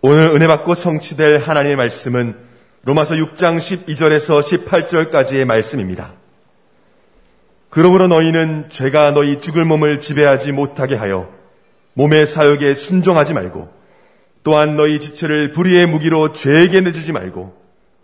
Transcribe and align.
오늘 0.00 0.30
은혜 0.30 0.46
받고 0.46 0.74
성취될 0.74 1.38
하나님의 1.38 1.74
말씀은 1.74 2.36
로마서 2.84 3.16
6장 3.16 3.58
12절에서 3.58 4.40
18절까지의 4.40 5.44
말씀입니다. 5.44 6.12
그러므로 7.68 8.06
너희는 8.06 8.66
죄가 8.68 9.10
너희 9.10 9.40
죽을 9.40 9.64
몸을 9.64 9.98
지배하지 9.98 10.52
못하게 10.52 10.94
하여 10.94 11.28
몸의 11.94 12.28
사역에 12.28 12.74
순종하지 12.74 13.34
말고 13.34 13.72
또한 14.44 14.76
너희 14.76 15.00
지체를 15.00 15.50
불의의 15.50 15.86
무기로 15.86 16.30
죄에게 16.30 16.80
내주지 16.80 17.10
말고 17.10 17.56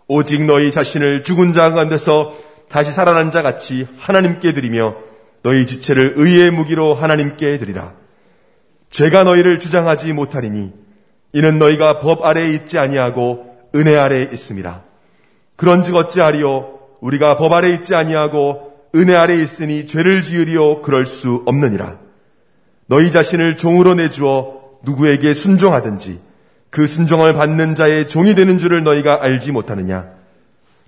오직 0.07 0.43
너희 0.43 0.71
자신을 0.71 1.23
죽은 1.23 1.53
자 1.53 1.71
가운데서 1.71 2.35
다시 2.67 2.91
살아난 2.91 3.31
자 3.31 3.41
같이 3.41 3.87
하나님께 3.99 4.51
드리며 4.51 4.97
너희 5.43 5.65
지체를 5.65 6.15
의의 6.17 6.51
무기로 6.51 6.93
하나님께 6.93 7.57
드리라. 7.57 7.93
죄가 8.89 9.23
너희를 9.23 9.59
주장하지 9.59 10.11
못하리니 10.11 10.84
이는 11.35 11.59
너희가 11.59 11.99
법 11.99 12.23
아래에 12.23 12.51
있지 12.51 12.79
아니하고 12.79 13.57
은혜 13.75 13.97
아래에 13.97 14.29
있습니다. 14.31 14.83
그런즉 15.57 15.93
어찌하리요 15.97 16.79
우리가 17.01 17.35
법 17.35 17.51
아래에 17.51 17.73
있지 17.73 17.93
아니하고 17.93 18.71
은혜 18.95 19.13
아래에 19.13 19.43
있으니 19.43 19.85
죄를 19.85 20.21
지으리요 20.21 20.81
그럴 20.81 21.05
수 21.05 21.43
없느니라. 21.45 21.97
너희 22.87 23.11
자신을 23.11 23.57
종으로 23.57 23.95
내주어 23.95 24.61
누구에게 24.83 25.33
순종하든지 25.33 26.21
그 26.69 26.87
순종을 26.87 27.33
받는 27.33 27.75
자의 27.75 28.07
종이 28.07 28.33
되는 28.33 28.57
줄을 28.57 28.85
너희가 28.85 29.21
알지 29.21 29.51
못하느냐? 29.51 30.07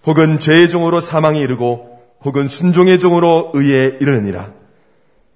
혹은 0.06 0.40
죄의 0.40 0.70
종으로 0.70 1.02
사망에 1.02 1.42
이르고 1.42 2.00
혹은 2.24 2.48
순종의 2.48 3.00
종으로 3.00 3.52
의에 3.54 3.98
이르느니라. 4.00 4.52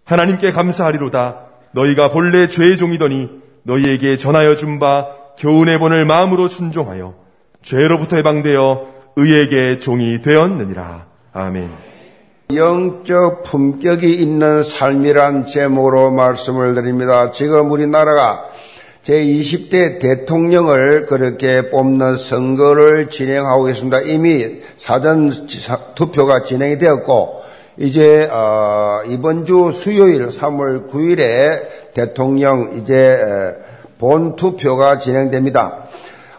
하나님께 0.05 0.53
감사하리로다. 0.53 1.47
너희가 1.73 2.11
본래 2.11 2.47
죄의 2.47 2.77
종이더니 2.77 3.41
너희에게 3.63 4.17
전하여 4.17 4.55
준 4.55 4.79
바 4.79 5.07
교훈의 5.37 5.79
본을 5.79 6.05
마음으로 6.05 6.47
순종하여 6.47 7.15
죄로부터 7.61 8.15
해방되어 8.17 8.87
의에게 9.15 9.79
종이 9.79 10.21
되었느니라. 10.21 11.05
아멘. 11.33 11.71
영적 12.53 13.43
품격이 13.43 14.13
있는 14.13 14.63
삶이란 14.63 15.45
제목으로 15.45 16.11
말씀을 16.11 16.75
드립니다. 16.75 17.31
지금 17.31 17.71
우리나라가 17.71 18.45
제20대 19.05 19.99
대통령을 19.99 21.05
그렇게 21.07 21.69
뽑는 21.69 22.17
선거를 22.17 23.09
진행하고 23.09 23.69
있습니다. 23.69 24.01
이미 24.01 24.61
사전 24.77 25.31
투표가 25.95 26.41
진행이 26.43 26.77
되었고 26.77 27.41
이제 27.77 28.27
어, 28.31 28.99
이번 29.07 29.45
주 29.45 29.71
수요일 29.73 30.27
3월 30.27 30.89
9일에 30.91 31.80
대통령 31.93 32.73
이제 32.77 33.19
본 33.97 34.35
투표가 34.35 34.97
진행됩니다. 34.97 35.85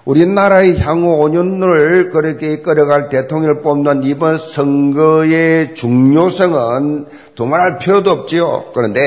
우리나라의 0.04 0.80
향후 0.80 1.18
5년을 1.24 2.10
그렇게 2.10 2.54
이끌어갈 2.54 3.08
대통령을 3.08 3.62
뽑는 3.62 4.02
이번 4.02 4.36
선거의 4.36 5.74
중요성은 5.74 7.06
두말할 7.36 7.78
필요도 7.78 8.10
없지요. 8.10 8.64
그런데 8.74 9.00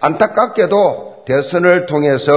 안타깝게도 0.00 1.22
대선을 1.26 1.86
통해서 1.86 2.32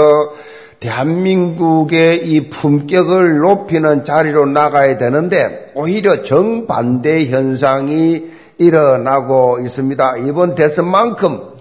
대한민국의 0.79 2.27
이 2.27 2.49
품격을 2.49 3.39
높이는 3.39 4.03
자리로 4.03 4.45
나가야 4.45 4.99
되는데 4.99 5.71
오히려 5.73 6.21
정반대 6.21 7.25
현상이 7.25 8.29
일어나고 8.59 9.57
있습니다. 9.63 10.17
이번 10.27 10.53
대선만큼 10.53 11.54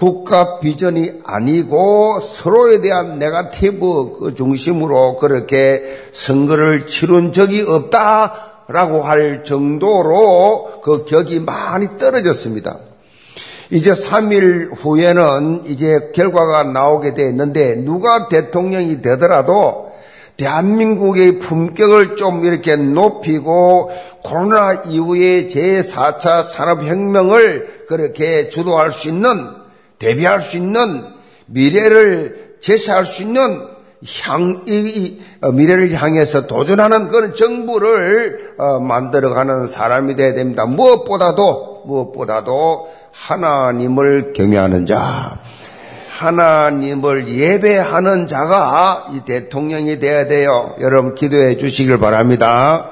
국가 0.00 0.60
비전이 0.60 1.20
아니고 1.26 2.20
서로에 2.20 2.80
대한 2.80 3.18
네가티브 3.18 4.14
그 4.18 4.34
중심으로 4.34 5.18
그렇게 5.18 5.82
선거를 6.12 6.86
치른 6.86 7.34
적이 7.34 7.66
없다라고 7.68 9.02
할 9.02 9.44
정도로 9.44 10.80
그 10.82 11.04
격이 11.04 11.40
많이 11.40 11.98
떨어졌습니다. 11.98 12.78
이제 13.70 13.92
3일 13.92 14.70
후에는 14.74 15.64
이제 15.66 16.10
결과가 16.14 16.62
나오게 16.62 17.12
돼 17.12 17.28
있는데 17.28 17.76
누가 17.76 18.28
대통령이 18.28 19.02
되더라도 19.02 19.90
대한민국의 20.38 21.38
품격을 21.40 22.16
좀 22.16 22.46
이렇게 22.46 22.74
높이고 22.74 23.90
코로나 24.24 24.72
이후에 24.86 25.46
제4차 25.46 26.42
산업혁명을 26.44 27.84
그렇게 27.86 28.48
주도할 28.48 28.92
수 28.92 29.08
있는, 29.08 29.59
대비할 30.00 30.42
수 30.42 30.56
있는 30.56 31.04
미래를 31.46 32.56
제시할 32.60 33.04
수 33.04 33.22
있는 33.22 33.68
향, 34.22 34.64
이, 34.66 35.20
어, 35.42 35.52
미래를 35.52 35.92
향해서 35.92 36.46
도전하는 36.46 37.08
그런 37.08 37.34
정부를 37.34 38.54
어, 38.58 38.80
만들어가는 38.80 39.66
사람이 39.66 40.16
되어야 40.16 40.34
됩니다. 40.34 40.64
무엇보다도, 40.64 41.82
무엇보다도 41.86 42.88
하나님을 43.12 44.32
경외하는 44.32 44.86
자, 44.86 45.38
하나님을 46.08 47.28
예배하는 47.28 48.26
자가 48.26 49.08
이 49.12 49.20
대통령이 49.26 49.98
되어야 49.98 50.28
돼요. 50.28 50.74
여러분 50.80 51.14
기도해 51.14 51.58
주시길 51.58 51.98
바랍니다. 51.98 52.90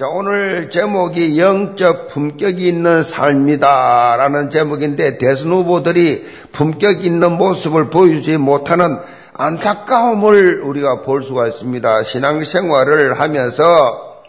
자, 0.00 0.08
오늘 0.08 0.70
제목이 0.70 1.38
영적 1.38 2.08
품격이 2.08 2.66
있는 2.66 3.02
삶이다라는 3.02 4.48
제목인데 4.48 5.18
대선 5.18 5.52
후보들이 5.52 6.24
품격 6.52 7.04
있는 7.04 7.32
모습을 7.32 7.90
보여주지 7.90 8.38
못하는 8.38 8.96
안타까움을 9.34 10.62
우리가 10.62 11.02
볼 11.02 11.22
수가 11.22 11.48
있습니다. 11.48 12.04
신앙생활을 12.04 13.20
하면서 13.20 14.22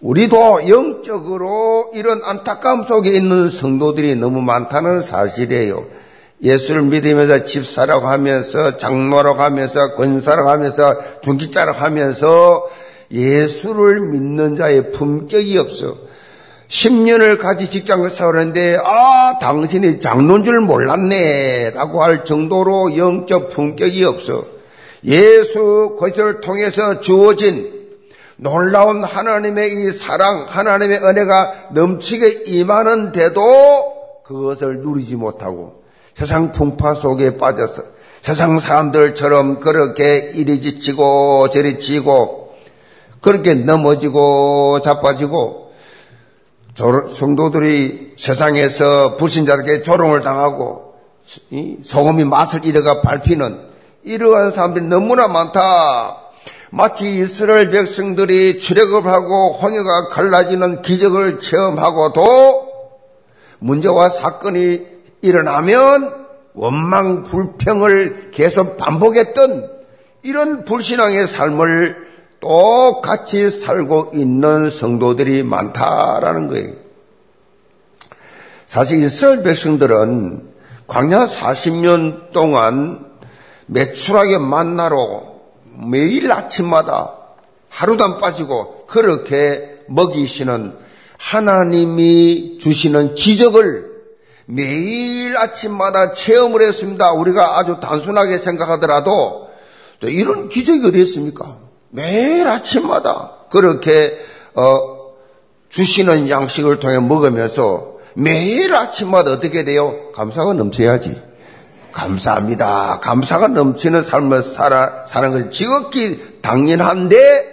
우리도 0.00 0.68
영적으로 0.68 1.90
이런 1.94 2.20
안타까움 2.22 2.84
속에 2.84 3.10
있는 3.10 3.48
성도들이 3.48 4.14
너무 4.14 4.40
많다는 4.40 5.00
사실이에요. 5.00 5.84
예수를 6.44 6.82
믿으면서 6.82 7.42
집사라고 7.42 8.06
하면서 8.06 8.76
장로라고 8.76 9.42
하면서 9.42 9.96
권사라고 9.96 10.48
하면서 10.48 10.96
중기자라고 11.22 11.78
하면서 11.78 12.68
예수를 13.12 14.00
믿는 14.00 14.56
자의 14.56 14.90
품격이 14.90 15.58
없어. 15.58 15.96
10년을 16.68 17.38
같이 17.38 17.68
직장을 17.68 18.08
세우는데 18.08 18.78
아 18.82 19.38
당신이 19.38 20.00
장로인 20.00 20.42
줄 20.42 20.60
몰랐네 20.60 21.72
라고 21.74 22.02
할 22.02 22.24
정도로 22.24 22.96
영적 22.96 23.50
품격이 23.50 24.02
없어. 24.04 24.46
예수 25.04 25.96
그리스도를 25.98 26.40
통해서 26.40 27.00
주어진 27.00 27.82
놀라운 28.36 29.04
하나님의 29.04 29.72
이 29.72 29.90
사랑, 29.90 30.46
하나님의 30.48 30.98
은혜가 30.98 31.68
넘치게 31.72 32.44
임하는데도 32.46 33.42
그것을 34.24 34.78
누리지 34.78 35.16
못하고 35.16 35.82
세상 36.16 36.52
풍파 36.52 36.94
속에 36.94 37.36
빠져서 37.36 37.82
세상 38.22 38.58
사람들처럼 38.58 39.60
그렇게 39.60 40.32
이리 40.34 40.60
지치고 40.60 41.50
저리 41.50 41.78
지고 41.78 42.41
그렇게 43.22 43.54
넘어지고 43.54 44.80
자빠지고 44.82 45.72
성도들이 46.74 48.14
세상에서 48.16 49.16
불신자들에게 49.16 49.82
조롱을 49.82 50.20
당하고 50.20 50.94
소금이 51.82 52.24
맛을 52.24 52.66
잃어가 52.66 53.00
밟히는 53.00 53.60
이러한 54.02 54.50
사람들이 54.50 54.86
너무나 54.86 55.28
많다. 55.28 56.18
마치 56.70 57.20
이스라엘 57.20 57.70
백성들이 57.70 58.58
출애굽 58.58 59.06
하고 59.06 59.52
홍해가 59.52 60.08
갈라지는 60.08 60.82
기적을 60.82 61.38
체험하고도 61.38 62.72
문제와 63.60 64.08
사건이 64.08 64.86
일어나면 65.20 66.26
원망 66.54 67.22
불평을 67.22 68.30
계속 68.32 68.76
반복했던 68.78 69.70
이런 70.22 70.64
불신앙의 70.64 71.28
삶을 71.28 72.11
똑같이 72.42 73.50
살고 73.50 74.10
있는 74.14 74.68
성도들이 74.68 75.44
많다라는 75.44 76.48
거예요. 76.48 76.72
사실 78.66 79.02
이스라엘 79.02 79.44
백성들은 79.44 80.50
광야 80.88 81.26
40년 81.26 82.32
동안 82.32 83.06
매출하게 83.66 84.38
만나러 84.38 85.22
매일 85.88 86.32
아침마다 86.32 87.14
하루도 87.68 88.04
안 88.04 88.18
빠지고 88.18 88.86
그렇게 88.86 89.78
먹이시는 89.88 90.76
하나님이 91.16 92.58
주시는 92.60 93.14
기적을 93.14 93.92
매일 94.46 95.36
아침마다 95.36 96.12
체험을 96.12 96.62
했습니다. 96.62 97.12
우리가 97.12 97.58
아주 97.58 97.78
단순하게 97.80 98.38
생각하더라도 98.38 99.48
또 100.00 100.08
이런 100.08 100.48
기적이 100.48 100.88
어디 100.88 101.00
있습니까? 101.02 101.61
매일 101.92 102.48
아침마다 102.48 103.32
그렇게 103.50 104.18
어, 104.54 105.12
주시는 105.68 106.28
양식을 106.28 106.80
통해 106.80 106.98
먹으면서 106.98 107.98
매일 108.14 108.74
아침마다 108.74 109.30
어떻게 109.30 109.64
돼요? 109.64 110.10
감사가 110.12 110.54
넘쳐야지. 110.54 111.22
감사합니다. 111.92 113.00
감사가 113.00 113.48
넘치는 113.48 114.02
삶을 114.02 114.42
살아, 114.42 115.04
사는 115.06 115.30
것이 115.30 115.50
지극히 115.50 116.40
당연한데 116.40 117.52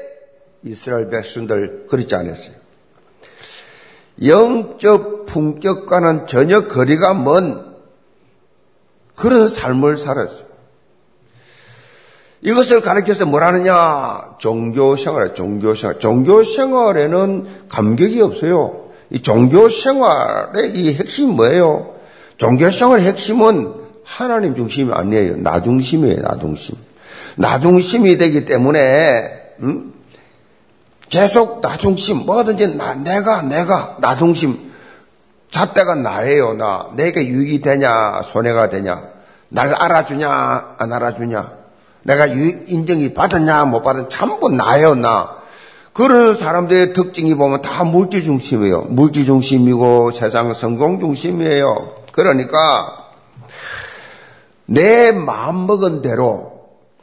이스라엘 0.64 1.10
백성들 1.10 1.86
그렇지 1.90 2.16
않았어요. 2.16 2.54
영적 4.26 5.26
품격과는 5.26 6.28
전혀 6.28 6.68
거리가 6.68 7.14
먼 7.14 7.76
그런 9.16 9.48
삶을 9.50 9.98
살았어요. 9.98 10.49
이것을 12.42 12.82
가르쳐서 12.82 13.26
뭐라느냐? 13.26 14.38
종교 14.38 14.96
생활, 14.96 15.34
종교 15.34 15.76
생활. 15.76 16.00
종교 16.00 16.44
생활에는 16.44 17.46
감격이 17.68 18.22
없어요. 18.22 18.90
이 19.10 19.22
종교 19.22 19.70
생활의 19.70 20.72
이 20.76 20.94
핵심이 20.96 21.32
뭐예요? 21.34 21.96
종교 22.38 22.70
생활의 22.70 23.06
핵심은 23.08 23.74
하나님 24.06 24.56
중심이 24.56 24.92
아니에요. 24.94 25.38
나 25.38 25.62
중심이에요, 25.62 26.22
나 26.22 26.38
중심. 26.40 26.76
나 27.36 27.60
중심이 27.60 28.18
되기 28.18 28.46
때문에, 28.46 29.56
음? 29.62 29.94
계속 31.10 31.62
나 31.62 31.76
중심, 31.76 32.26
뭐든지 32.26 32.78
나, 32.78 32.94
내가, 32.94 33.42
내가, 33.42 33.98
나 34.00 34.16
중심. 34.16 34.72
잣대가 35.52 35.96
나예요, 35.96 36.54
나. 36.54 36.90
내게 36.96 37.28
유익이 37.28 37.62
되냐, 37.62 38.22
손해가 38.24 38.70
되냐. 38.70 39.10
날 39.50 39.74
알아주냐, 39.74 40.76
안 40.78 40.94
알아주냐. 40.94 41.59
내가 42.04 42.28
인정이 42.28 43.14
받았냐, 43.14 43.66
못 43.66 43.82
받았냐. 43.82 44.10
전부 44.10 44.50
나예요, 44.50 44.96
나. 44.96 45.40
그런 45.94 46.36
사람들의 46.36 46.94
특징이 46.94 47.36
보면 47.36 47.62
다 47.62 47.84
물질 47.84 48.22
중심이에요. 48.22 48.84
물질 48.90 49.26
중심이고 49.26 50.12
세상 50.12 50.54
성공 50.54 51.00
중심이에요. 51.00 51.96
그러니까 52.12 53.10
내 54.66 55.12
마음 55.12 55.68
먹은 55.68 56.02
대로 56.02 56.60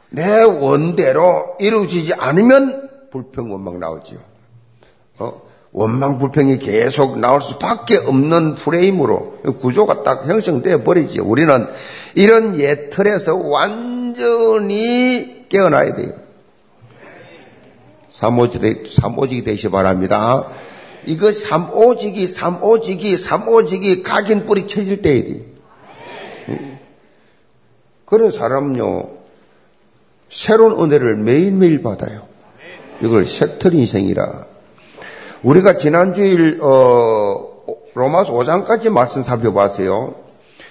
내 0.09 0.41
원대로 0.41 1.55
이루어지지 1.59 2.13
않으면 2.13 2.89
불평 3.11 3.51
원망 3.51 3.79
나오지요. 3.79 4.19
어? 5.19 5.41
원망 5.73 6.17
불평이 6.17 6.59
계속 6.59 7.19
나올 7.19 7.41
수밖에 7.41 7.97
없는 7.97 8.55
프레임으로 8.55 9.41
구조가 9.59 10.03
딱 10.03 10.27
형성되어 10.27 10.83
버리지. 10.83 11.19
우리는 11.19 11.67
이런 12.15 12.59
옛 12.59 12.89
틀에서 12.89 13.35
완 13.35 13.96
전히 14.17 15.45
깨어나야 15.49 15.95
돼요. 15.95 16.13
삼오직, 18.09 18.87
삼오직이 18.87 19.43
되시 19.43 19.69
바랍니다. 19.69 20.47
이거 21.05 21.31
삼오직이, 21.31 22.27
삼오직이, 22.27 23.15
삼오직이 23.15 24.03
각인 24.03 24.45
뿌리 24.45 24.67
쳐질 24.67 25.01
때야 25.01 25.23
돼. 25.23 25.45
그런 28.05 28.31
사람요, 28.31 29.09
새로운 30.29 30.83
은혜를 30.83 31.17
매일매일 31.17 31.81
받아요. 31.81 32.27
이걸 33.01 33.25
새틀 33.25 33.73
인생이라. 33.73 34.45
우리가 35.43 35.77
지난주일, 35.77 36.59
어, 36.61 37.57
로마서 37.93 38.31
5장까지 38.31 38.89
말씀 38.89 39.23
살펴봤어요. 39.23 40.15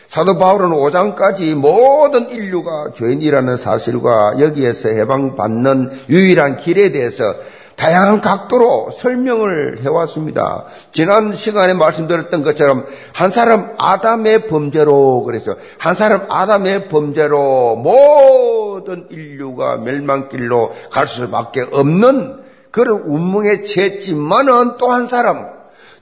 사도 0.09 0.39
바울은 0.39 0.71
5장까지 0.71 1.55
모든 1.55 2.31
인류가 2.31 2.93
죄인이라는 2.95 3.57
사실과 3.57 4.39
여기에서 4.39 4.89
해방받는 4.91 6.07
유일한 6.09 6.57
길에 6.59 6.93
대해서 6.93 7.35
다양한 7.77 8.23
각도로 8.23 8.91
설명을 8.91 9.83
해왔습니다. 9.85 10.65
지난 10.93 11.33
시간에 11.33 11.75
말씀드렸던 11.75 12.43
것처럼 12.43 12.87
한 13.13 13.31
사람 13.31 13.75
아담의 13.79 14.47
범죄로 14.47 15.25
그래서 15.25 15.55
한 15.79 15.95
사람 15.95 16.25
아담의 16.31 16.89
범죄로 16.89 17.77
모든 17.77 19.07
인류가 19.11 19.77
멸망길로 19.77 20.73
갈 20.91 21.07
수밖에 21.07 21.67
없는 21.71 22.47
그런 22.71 23.03
운명에 23.05 23.63
처했지만은 23.63 24.79
또 24.79 24.91
한 24.91 25.07
사람 25.07 25.47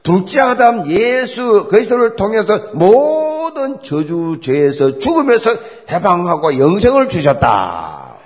둘째 0.05 0.43
아담 0.43 0.87
예수 0.87 1.67
그리스도를 1.69 2.15
통해서 2.15 2.61
모든 2.75 3.34
저주 3.83 4.39
죄에서 4.41 4.99
죽음에서 4.99 5.51
해방하고 5.91 6.59
영생을 6.59 7.09
주셨다. 7.09 8.17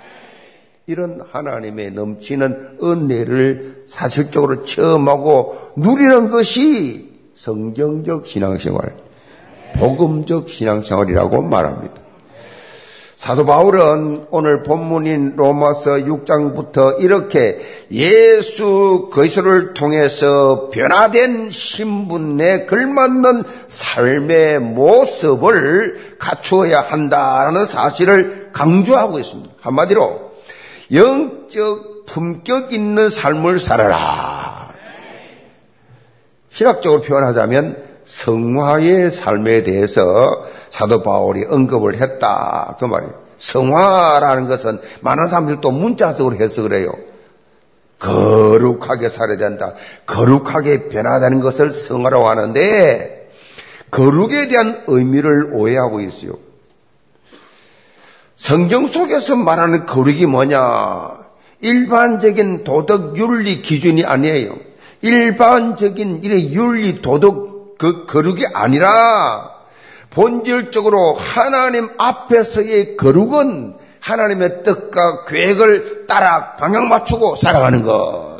이런 0.87 1.21
하나님의 1.31 1.91
넘치는 1.91 2.79
은혜를 2.81 3.83
사실적으로 3.85 4.63
체험하고 4.63 5.55
누리는 5.75 6.29
것이 6.29 7.09
성경적 7.35 8.25
신앙생활, 8.25 8.95
복음적 9.75 10.49
신앙생활이라고 10.49 11.43
말합니다. 11.43 11.98
사도 13.19 13.45
바울은 13.45 14.27
오늘 14.31 14.63
본문인 14.63 15.35
로마서 15.35 15.95
6장부터 15.95 17.01
이렇게 17.01 17.59
예수 17.91 19.09
그리스도를 19.11 19.73
통해서 19.73 20.69
변화된 20.71 21.49
신분에 21.49 22.65
걸맞는 22.65 23.43
삶의 23.67 24.59
모습을 24.59 26.15
갖추어야 26.17 26.79
한다는 26.79 27.65
사실을 27.65 28.51
강조하고 28.53 29.19
있습니다. 29.19 29.53
한마디로 29.59 30.31
영적 30.93 32.05
품격 32.05 32.71
있는 32.71 33.09
삶을 33.09 33.59
살아라. 33.59 34.69
신학적으로 36.51 37.01
표현하자면 37.01 37.88
성화의 38.09 39.11
삶에 39.11 39.61
대해서 39.61 40.01
사도 40.71 41.03
바울이 41.03 41.45
언급을 41.47 42.01
했다. 42.01 42.75
그 42.79 42.85
말이에요. 42.85 43.13
성화라는 43.37 44.47
것은 44.47 44.79
많은 45.01 45.27
사람들이 45.27 45.59
또 45.61 45.71
문자적으로 45.71 46.35
해석을 46.35 46.73
해요. 46.73 46.91
거룩하게 47.99 49.09
살아야 49.09 49.37
된다. 49.37 49.73
거룩하게 50.07 50.89
변화되는 50.89 51.39
것을 51.39 51.69
성화라고 51.69 52.27
하는데, 52.27 53.29
거룩에 53.91 54.47
대한 54.47 54.83
의미를 54.87 55.51
오해하고 55.53 56.01
있어요. 56.01 56.33
성경 58.37 58.87
속에서 58.87 59.35
말하는 59.35 59.85
거룩이 59.85 60.25
뭐냐? 60.25 61.19
일반적인 61.61 62.63
도덕 62.63 63.17
윤리 63.17 63.61
기준이 63.61 64.03
아니에요. 64.03 64.55
일반적인 65.01 66.23
이런 66.23 66.39
윤리 66.53 67.01
도덕 67.01 67.48
그 67.79 68.05
거룩이 68.05 68.45
아니라 68.53 69.51
본질적으로 70.11 71.13
하나님 71.13 71.89
앞에서의 71.97 72.97
거룩은 72.97 73.77
하나님의 74.01 74.63
뜻과 74.63 75.25
계획을 75.25 76.05
따라 76.05 76.55
방향 76.57 76.89
맞추고 76.89 77.37
살아가는 77.37 77.81
것. 77.81 78.38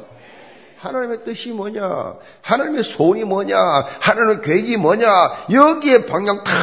하나님의 0.79 1.25
뜻이 1.25 1.51
뭐냐? 1.51 2.13
하나님의 2.41 2.83
소원이 2.83 3.25
뭐냐? 3.25 3.57
하나님의 4.00 4.41
계획이 4.41 4.77
뭐냐? 4.77 5.07
여기에 5.51 6.05
방향 6.05 6.41
다 6.43 6.53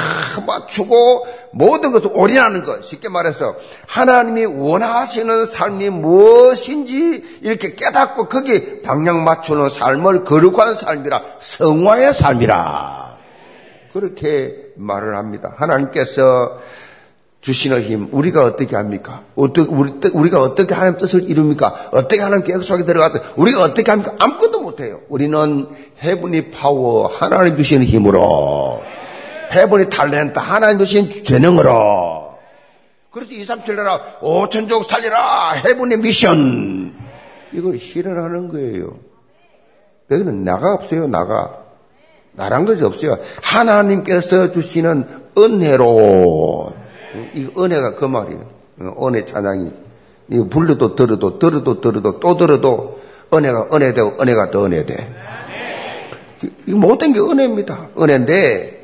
맞추고 0.46 1.26
모든 1.52 1.92
것을 1.92 2.10
올인하는 2.14 2.64
것. 2.64 2.82
쉽게 2.82 3.10
말해서 3.10 3.54
하나님이 3.86 4.46
원하시는 4.46 5.44
삶이 5.44 5.90
무엇인지 5.90 7.40
이렇게 7.42 7.74
깨닫고 7.74 8.28
거기에 8.28 8.80
방향 8.80 9.22
맞추는 9.22 9.68
삶을 9.68 10.24
거룩한 10.24 10.74
삶이라 10.74 11.22
성화의 11.38 12.14
삶이라. 12.14 13.16
그렇게 13.92 14.56
말을 14.76 15.16
합니다. 15.16 15.54
하나님께서 15.56 16.58
주시는 17.46 17.82
힘, 17.82 18.08
우리가 18.10 18.42
어떻게 18.42 18.74
합니까? 18.74 19.22
어떻게, 19.36 19.70
우리, 20.12 20.30
가 20.30 20.40
어떻게 20.40 20.74
하나님 20.74 20.98
뜻을 20.98 21.30
이룹니까? 21.30 21.90
어떻게 21.92 22.20
하나님 22.20 22.44
계획 22.44 22.64
속에 22.64 22.84
들어가서 22.84 23.34
우리가 23.36 23.62
어떻게 23.62 23.88
합니까? 23.88 24.16
아무것도 24.18 24.62
못해요. 24.62 25.02
우리는 25.08 25.68
해분이 26.02 26.50
파워, 26.50 27.06
하나님 27.06 27.56
주시는 27.56 27.86
힘으로, 27.86 28.82
해분이 29.52 29.84
탤런트, 29.84 30.40
하나님 30.40 30.78
주신 30.78 31.08
재능으로, 31.08 32.34
그래서 33.12 33.32
2, 33.32 33.44
3, 33.44 33.62
7 33.62 33.76
나라 33.76 34.00
5천족 34.20 34.84
살리라, 34.88 35.52
해분의 35.52 35.98
미션. 35.98 36.94
이걸 37.52 37.78
실현하는 37.78 38.48
거예요. 38.48 38.98
여기는 40.10 40.42
나가 40.42 40.74
없어요, 40.74 41.06
나가. 41.06 41.58
나란 42.32 42.64
것이 42.64 42.82
없어요. 42.82 43.18
하나님께서 43.40 44.50
주시는 44.50 45.06
은혜로 45.38 46.85
이 47.34 47.48
은혜가 47.56 47.94
그 47.94 48.04
말이에요. 48.04 48.46
어, 48.80 49.06
은혜 49.06 49.24
찬양이 49.24 49.72
이 50.28 50.44
불러도 50.50 50.94
들어도 50.94 51.38
들어도 51.38 51.80
들어도 51.80 52.20
또 52.20 52.36
들어도 52.36 53.00
은혜가 53.32 53.68
은혜되고 53.72 54.16
은혜가 54.20 54.50
더 54.50 54.64
은혜돼. 54.64 55.14
이 56.66 56.72
모든 56.72 57.12
게 57.12 57.20
은혜입니다. 57.20 57.90
은혜인데 57.98 58.76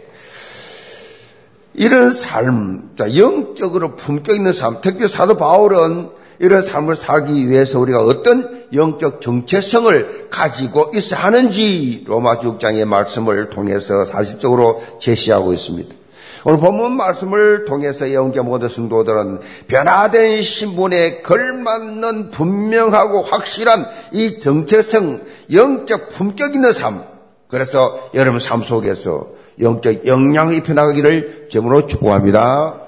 이런 1.74 2.10
삶, 2.10 2.90
영적으로 3.16 3.96
품격 3.96 4.36
있는 4.36 4.52
삶, 4.52 4.78
특히 4.82 5.08
사도 5.08 5.36
바울은 5.36 6.10
이런 6.38 6.60
삶을 6.60 6.96
살기 6.96 7.48
위해서 7.48 7.78
우리가 7.78 8.02
어떤 8.02 8.64
영적 8.74 9.20
정체성을 9.20 10.28
가지고 10.28 10.90
있어야 10.94 11.20
하는지 11.20 12.04
로마 12.06 12.40
6장의 12.40 12.84
말씀을 12.84 13.48
통해서 13.48 14.04
사실적으로 14.04 14.82
제시하고 14.98 15.52
있습니다. 15.52 15.94
오늘 16.44 16.58
본문 16.58 16.96
말씀을 16.96 17.66
통해서 17.66 18.12
영계 18.12 18.40
모든 18.40 18.68
성도들은 18.68 19.40
변화된 19.68 20.42
신분에 20.42 21.22
걸맞는 21.22 22.30
분명하고 22.30 23.22
확실한 23.22 23.86
이 24.12 24.40
정체성, 24.40 25.22
영적 25.52 26.08
품격 26.10 26.54
있는 26.54 26.72
삶. 26.72 27.04
그래서 27.48 28.10
여러분 28.14 28.40
삶 28.40 28.64
속에서 28.64 29.30
영적 29.60 30.06
영향을 30.06 30.54
입혀나가기를 30.54 31.46
제으로 31.48 31.86
축복합니다. 31.86 32.80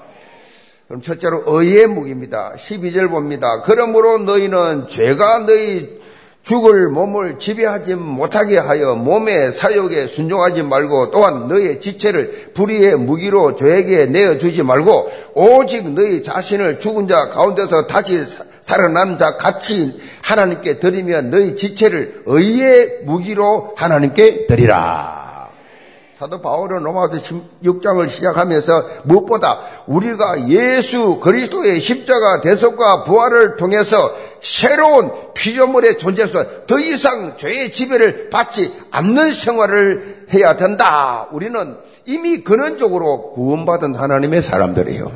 그럼 0.87 1.01
첫째로 1.01 1.43
의의 1.45 1.87
무기입니다. 1.87 2.53
12절 2.57 3.09
봅니다. 3.09 3.61
그러므로 3.63 4.17
너희는 4.17 4.89
죄가 4.89 5.45
너희 5.45 6.04
죽을 6.45 6.89
몸을 6.89 7.39
지배하지 7.39 7.95
못하게 7.95 8.59
하여 8.59 8.93
몸의 8.95 9.51
사욕에 9.51 10.05
순종하지 10.07 10.61
말고 10.61 11.09
또한 11.09 11.47
너의 11.47 11.81
지체를 11.81 12.51
불의의 12.53 12.97
무기로 12.97 13.55
죄에게 13.55 14.05
내어주지 14.05 14.61
말고 14.61 15.09
오직 15.33 15.89
너희 15.89 16.21
자신을 16.21 16.79
죽은 16.79 17.07
자 17.07 17.29
가운데서 17.29 17.87
다시 17.87 18.23
살아난 18.61 19.17
자 19.17 19.37
같이 19.37 19.99
하나님께 20.21 20.77
드리며 20.77 21.23
너희 21.23 21.55
지체를 21.55 22.21
의의 22.27 22.99
무기로 23.05 23.73
하나님께 23.75 24.45
드리라. 24.45 25.24
사도 26.17 26.39
바울은 26.39 26.81
로마서 26.81 27.17
16장을 27.17 28.07
시작하면서 28.07 28.83
무엇보다 29.03 29.59
우리가 29.85 30.47
예수 30.47 31.19
그리스도의 31.19 31.81
십자가 31.81 32.39
대속과 32.39 33.03
부활을 33.03 33.57
통해서 33.57 34.13
새로운 34.39 35.11
피조물의 35.33 35.97
존재로서 35.97 36.65
더 36.67 36.79
이상 36.79 37.35
죄의 37.35 37.73
지배를 37.73 38.29
받지 38.29 38.73
않는 38.91 39.31
생활을 39.31 40.27
해야 40.33 40.55
된다. 40.55 41.27
우리는 41.33 41.75
이미 42.05 42.45
근원적으로 42.45 43.31
구원받은 43.33 43.95
하나님의 43.95 44.41
사람들이에요. 44.41 45.11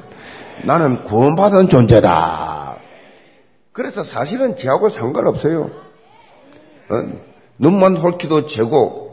나는 0.65 1.05
구원받은 1.05 1.69
존재다. 1.69 2.75
그래서 3.71 4.03
사실은 4.03 4.57
죄하고 4.57 4.89
상관없어요. 4.89 5.69
어? 6.89 7.03
눈만 7.57 7.95
홀기도 7.95 8.47
죄고 8.47 9.08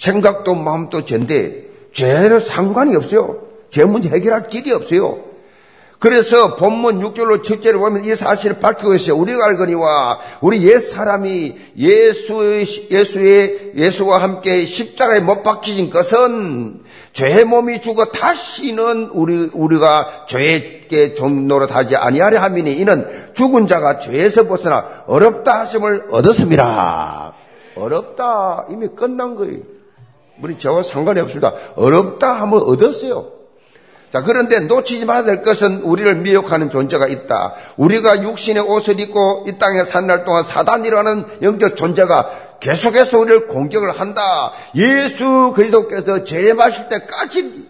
생각도 0.00 0.54
마음도 0.54 1.04
죄인데 1.04 1.66
죄는 1.92 2.40
상관이 2.40 2.96
없어요. 2.96 3.42
죄 3.68 3.84
문제 3.84 4.08
해결할 4.08 4.48
길이 4.48 4.72
없어요. 4.72 5.28
그래서 5.98 6.56
본문 6.56 7.00
6절로 7.00 7.42
7절을 7.42 7.78
보면 7.78 8.06
이 8.06 8.14
사실을 8.14 8.58
밝히고 8.58 8.94
있어요. 8.94 9.16
우리가 9.16 9.44
알거니와 9.48 10.18
우리 10.40 10.66
옛 10.66 10.78
사람이 10.78 11.54
예수의, 11.76 12.64
예수의, 12.90 13.72
예수와 13.76 14.22
함께 14.22 14.64
십자가에 14.64 15.20
못 15.20 15.42
박히신 15.42 15.90
것은 15.90 16.80
죄의 17.12 17.44
몸이 17.44 17.82
죽어 17.82 18.06
다시는 18.06 19.10
우리, 19.12 19.50
우리가 19.52 20.24
죄의 20.26 21.14
종로로 21.14 21.66
하지 21.66 21.96
아니하려 21.96 22.40
함이니 22.40 22.72
이는 22.78 23.06
죽은 23.34 23.66
자가 23.66 23.98
죄에서 23.98 24.46
벗어나 24.46 25.04
어렵다 25.06 25.60
하심을 25.60 26.06
얻었습니다. 26.10 27.34
어렵다. 27.76 28.68
이미 28.70 28.88
끝난 28.88 29.34
거예요. 29.34 29.79
우리 30.42 30.58
저와 30.58 30.82
상관이 30.82 31.20
없습니다. 31.20 31.52
어렵다 31.76 32.32
하면 32.40 32.60
얻었어요. 32.62 33.32
자, 34.10 34.22
그런데 34.22 34.58
놓치지 34.60 35.04
말아야 35.04 35.22
될 35.24 35.42
것은 35.42 35.82
우리를 35.82 36.16
미혹하는 36.16 36.70
존재가 36.70 37.06
있다. 37.06 37.54
우리가 37.76 38.22
육신의 38.24 38.64
옷을 38.64 38.98
입고 38.98 39.44
이 39.46 39.58
땅에 39.58 39.84
산 39.84 40.06
날 40.06 40.24
동안 40.24 40.42
사단이라는 40.42 41.42
영적 41.42 41.76
존재가 41.76 42.58
계속해서 42.58 43.18
우리를 43.20 43.46
공격을 43.46 44.00
한다. 44.00 44.52
예수 44.74 45.52
그리스도께서 45.54 46.24
재림하실 46.24 46.88
때까지 46.88 47.68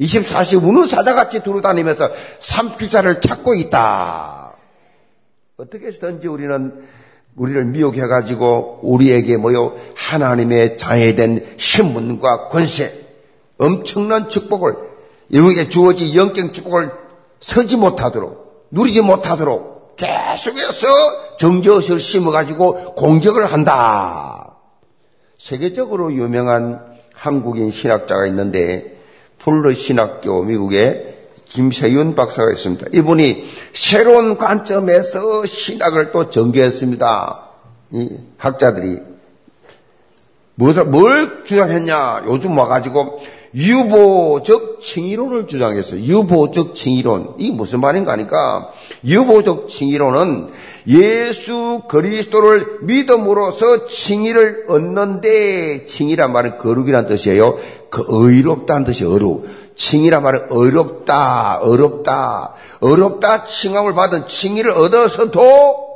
24시 0.00 0.62
우는 0.66 0.86
사자같이 0.86 1.42
두루다니면서 1.42 2.10
삼킬자를 2.40 3.20
찾고 3.20 3.54
있다. 3.54 4.54
어떻게 5.58 5.86
해서든지 5.88 6.26
우리는 6.26 6.72
우리를 7.36 7.64
미혹해가지고 7.64 8.80
우리에게 8.82 9.36
모여 9.36 9.74
하나님의 9.96 10.76
자해된 10.76 11.54
신문과 11.56 12.48
권세, 12.48 13.06
엄청난 13.58 14.28
축복을, 14.28 14.74
우리에게 15.32 15.68
주어진 15.68 16.14
영적 16.14 16.52
축복을 16.52 16.90
서지 17.40 17.76
못하도록, 17.76 18.68
누리지 18.70 19.02
못하도록 19.02 19.96
계속해서 19.96 20.86
정저엇을 21.38 22.00
심어가지고 22.00 22.94
공격을 22.94 23.46
한다. 23.46 24.56
세계적으로 25.38 26.12
유명한 26.14 26.80
한국인 27.14 27.70
신학자가 27.70 28.26
있는데, 28.26 28.98
폴로 29.38 29.72
신학교 29.72 30.42
미국의 30.44 31.21
김세윤 31.52 32.14
박사가 32.14 32.50
있습니다. 32.50 32.86
이분이 32.94 33.44
새로운 33.74 34.38
관점에서 34.38 35.44
신학을 35.44 36.10
또 36.12 36.30
전개했습니다. 36.30 37.40
이 37.92 38.08
학자들이 38.38 38.98
뭘, 40.54 40.74
뭘 40.84 41.44
주장했냐? 41.44 42.24
요즘 42.26 42.56
와가지고 42.56 43.20
유보적 43.54 44.80
칭의론을 44.80 45.46
주장했어요. 45.46 46.00
유보적 46.00 46.74
칭의론. 46.74 47.34
이게 47.38 47.52
무슨 47.52 47.80
말인가 47.80 48.12
하니까 48.12 48.70
유보적 49.04 49.68
칭의론은 49.68 50.48
예수 50.88 51.82
그리스도를 51.86 52.78
믿음으로써 52.82 53.86
칭의를 53.86 54.66
얻는데 54.68 55.84
칭의란 55.84 56.32
말은 56.32 56.56
거룩이란 56.56 57.06
뜻이에요. 57.06 57.58
그 57.90 58.04
의롭다는 58.08 58.84
뜻이 58.84 59.04
어루. 59.04 59.42
칭이란 59.74 60.22
말은 60.22 60.50
어렵다, 60.50 61.58
어렵다, 61.60 62.54
어렵다 62.80 63.44
칭함을 63.44 63.94
받은 63.94 64.26
칭의를 64.26 64.70
얻어서도 64.72 65.92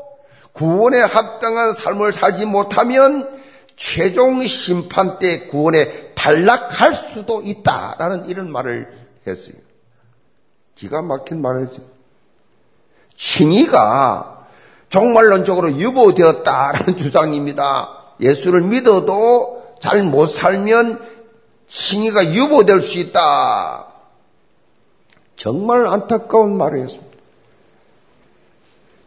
구원에 0.52 1.00
합당한 1.00 1.72
삶을 1.72 2.12
살지 2.12 2.46
못하면 2.46 3.28
최종 3.76 4.42
심판 4.46 5.18
때 5.18 5.46
구원에 5.48 6.12
탈락할 6.14 6.94
수도 6.94 7.42
있다라는 7.42 8.28
이런 8.28 8.50
말을 8.50 8.88
했어요. 9.26 9.54
기가 10.74 11.02
막힌 11.02 11.42
말을 11.42 11.62
했어요. 11.62 11.86
칭의가 13.14 14.46
종말론적으로 14.88 15.78
유보되었다라는 15.78 16.96
주장입니다. 16.96 17.90
예수를 18.20 18.62
믿어도 18.62 19.56
잘 19.78 20.02
못 20.02 20.26
살면 20.26 21.15
칭의가 21.68 22.32
유보될 22.32 22.80
수 22.80 22.98
있다. 22.98 23.86
정말 25.36 25.86
안타까운 25.86 26.56
말을 26.56 26.82
했습니다. 26.82 27.16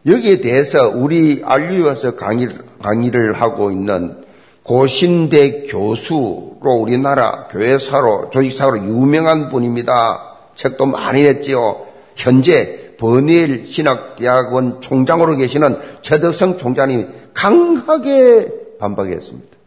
여기에 0.06 0.40
대해서 0.40 0.88
우리 0.88 1.42
알류에서 1.44 2.16
강의를, 2.16 2.58
강의를 2.82 3.34
하고 3.34 3.70
있는 3.70 4.24
고신대 4.62 5.66
교수로 5.68 6.58
우리나라 6.62 7.48
교회사로 7.48 8.30
조직사로 8.30 8.78
유명한 8.78 9.50
분입니다. 9.50 10.36
책도 10.54 10.86
많이 10.86 11.22
냈지요. 11.22 11.86
현재 12.16 12.94
버닐 12.98 13.64
신학대학원 13.66 14.80
총장으로 14.80 15.36
계시는 15.36 15.80
최덕성 16.02 16.58
총장님이 16.58 17.06
강하게 17.32 18.52
반박했습니다. 18.78 19.59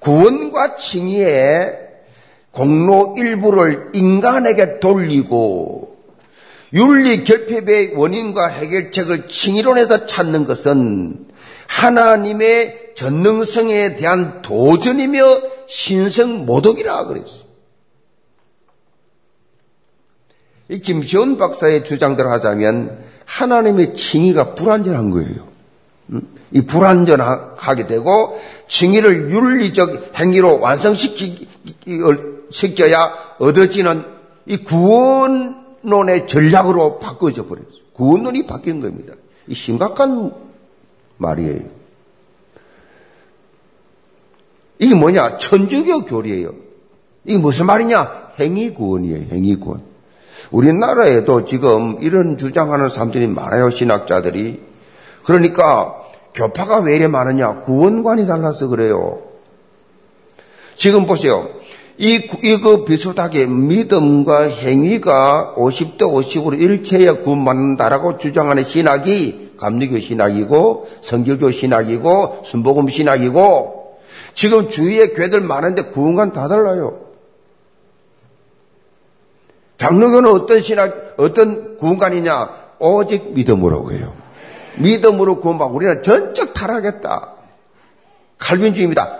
구원과 0.00 0.76
칭의의 0.76 1.78
공로 2.50 3.14
일부를 3.16 3.90
인간에게 3.92 4.80
돌리고 4.80 5.96
윤리 6.72 7.24
결핍의 7.24 7.94
원인과 7.94 8.48
해결책을 8.48 9.28
칭의론에서 9.28 10.06
찾는 10.06 10.44
것은 10.44 11.26
하나님의 11.66 12.92
전능성에 12.96 13.96
대한 13.96 14.42
도전이며 14.42 15.42
신성 15.66 16.46
모독이라 16.46 17.06
그랬어요. 17.06 17.50
이 20.68 20.80
김시원 20.80 21.36
박사의 21.36 21.84
주장대로 21.84 22.30
하자면 22.30 23.04
하나님의 23.24 23.94
칭의가 23.94 24.54
불완전한 24.54 25.10
거예요. 25.10 25.49
이 26.52 26.62
불완전하게 26.62 27.86
되고 27.86 28.40
칭의를 28.68 29.30
윤리적 29.30 30.12
행위로 30.16 30.60
완성시켜야 30.60 31.50
얻어지는 33.38 34.04
이 34.46 34.56
구원론의 34.58 36.26
전략으로 36.26 36.98
바꿔져 36.98 37.46
버렸어요. 37.46 37.80
구원론이 37.92 38.46
바뀐 38.46 38.80
겁니다. 38.80 39.14
이 39.46 39.54
심각한 39.54 40.32
말이에요. 41.18 41.60
이게 44.78 44.94
뭐냐? 44.94 45.38
천주교 45.38 46.06
교리예요. 46.06 46.54
이게 47.24 47.38
무슨 47.38 47.66
말이냐? 47.66 48.30
행위구원이에요. 48.38 49.26
행위구원. 49.30 49.82
우리나라에도 50.50 51.44
지금 51.44 51.98
이런 52.00 52.38
주장하는 52.38 52.88
사람들이 52.88 53.26
많아요. 53.26 53.70
신학자들이. 53.70 54.62
그러니까 55.22 55.99
교파가 56.34 56.78
왜 56.78 56.96
이래 56.96 57.06
많으냐? 57.08 57.60
구원관이 57.60 58.26
달라서 58.26 58.68
그래요. 58.68 59.20
지금 60.74 61.06
보세요. 61.06 61.48
이, 61.98 62.28
이거 62.42 62.84
비슷하게 62.84 63.46
믿음과 63.46 64.44
행위가 64.44 65.54
50대 65.58 65.98
50으로 65.98 66.58
일체에 66.58 67.10
구분받는다라고 67.10 68.16
주장하는 68.16 68.64
신학이 68.64 69.56
감리교 69.58 69.98
신학이고 69.98 70.88
성결교 71.02 71.50
신학이고 71.50 72.40
순복음 72.44 72.88
신학이고 72.88 73.98
지금 74.32 74.70
주위에 74.70 75.08
교회들 75.08 75.42
많은데 75.42 75.82
구원관 75.82 76.32
다 76.32 76.48
달라요. 76.48 77.00
장로교는 79.76 80.30
어떤 80.30 80.60
신학, 80.60 81.14
어떤 81.18 81.76
구원관이냐? 81.76 82.60
오직 82.78 83.32
믿음으로 83.34 83.92
해요. 83.92 84.19
믿음으로 84.78 85.40
구원받고 85.40 85.74
우리는 85.74 86.02
전적 86.02 86.54
타락했다. 86.54 87.34
칼빈주의입니다. 88.38 89.18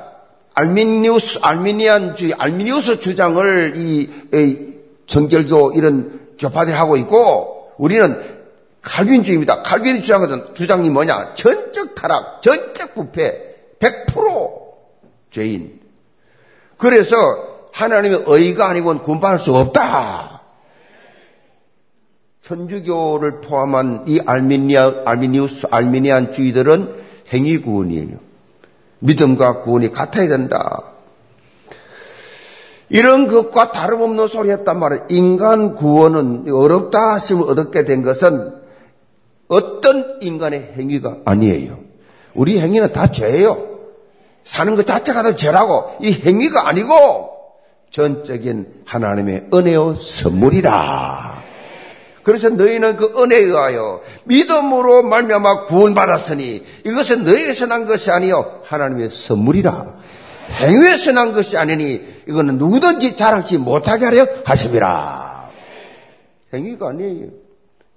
알미니우스, 0.54 1.38
알미니안주의, 1.42 2.34
알미니우스 2.34 3.00
주장을 3.00 3.72
이, 3.76 4.10
이 4.32 4.74
정결교 5.06 5.72
이런 5.72 6.20
교파들이 6.38 6.76
하고 6.76 6.96
있고 6.96 7.72
우리는 7.78 8.40
칼빈주의입니다. 8.82 9.62
칼빈 9.62 10.00
주장은 10.00 10.54
주장이 10.54 10.88
뭐냐? 10.88 11.34
전적 11.34 11.94
타락, 11.94 12.42
전적 12.42 12.94
부패, 12.94 13.56
100% 13.78 14.60
죄인. 15.30 15.80
그래서 16.76 17.16
하나님의 17.72 18.24
의가 18.26 18.68
아니고는 18.68 19.02
구원받을 19.02 19.38
수 19.38 19.54
없다. 19.54 20.29
천주교를 22.42 23.40
포함한 23.40 24.04
이 24.06 24.20
알미니아, 24.24 25.02
알미니우스, 25.04 25.68
알미니안 25.70 26.32
주의들은 26.32 26.94
행위 27.32 27.58
구원이에요. 27.58 28.16
믿음과 29.00 29.60
구원이 29.60 29.92
같아야 29.92 30.28
된다. 30.28 30.82
이런 32.88 33.28
것과 33.28 33.70
다름없는 33.70 34.28
소리 34.28 34.50
했단 34.50 34.78
말이에요. 34.78 35.06
인간 35.10 35.74
구원은 35.74 36.52
어렵다 36.52 37.14
하시면 37.14 37.58
얻게 37.58 37.84
된 37.84 38.02
것은 38.02 38.52
어떤 39.48 40.18
인간의 40.20 40.74
행위가 40.76 41.18
아니에요. 41.24 41.78
우리 42.34 42.60
행위는 42.60 42.92
다 42.92 43.10
죄예요. 43.10 43.68
사는 44.44 44.74
것 44.74 44.86
자체가 44.86 45.22
다 45.22 45.36
죄라고 45.36 45.96
이 46.00 46.12
행위가 46.12 46.68
아니고 46.68 47.30
전적인 47.90 48.82
하나님의 48.86 49.48
은혜요 49.52 49.94
선물이라. 49.94 51.49
그래서 52.22 52.50
너희는 52.50 52.96
그 52.96 53.12
은혜에 53.16 53.40
의하여 53.40 54.02
믿음으로 54.24 55.02
말미암아 55.02 55.66
구원받았으니 55.66 56.64
이것은 56.84 57.24
너희에서 57.24 57.66
난 57.66 57.86
것이 57.86 58.10
아니요 58.10 58.60
하나님의 58.64 59.08
선물이라. 59.10 59.98
행위에서 60.60 61.12
난 61.12 61.32
것이 61.32 61.56
아니니 61.56 62.00
이거는 62.28 62.58
누구든지 62.58 63.16
자랑치 63.16 63.58
못하게 63.58 64.06
하려 64.06 64.26
하심이라. 64.44 65.50
행위가 66.52 66.88
아니에요. 66.88 67.28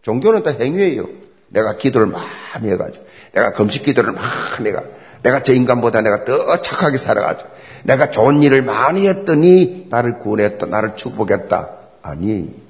종교는 0.01 0.43
다 0.43 0.51
행위예요. 0.51 1.07
내가 1.49 1.75
기도를 1.75 2.07
많이 2.07 2.69
해가지고 2.69 3.05
내가 3.33 3.53
금식 3.53 3.83
기도를 3.83 4.11
많이 4.11 4.67
해가 4.69 4.83
내가 5.21 5.43
저 5.43 5.53
인간보다 5.53 6.01
내가 6.01 6.25
더 6.25 6.61
착하게 6.61 6.97
살아가지고 6.97 7.49
내가 7.83 8.11
좋은 8.11 8.41
일을 8.41 8.61
많이 8.61 9.07
했더니 9.07 9.87
나를 9.89 10.19
구원했다 10.19 10.65
나를 10.65 10.95
축복했다 10.95 11.69
아니에요. 12.01 12.62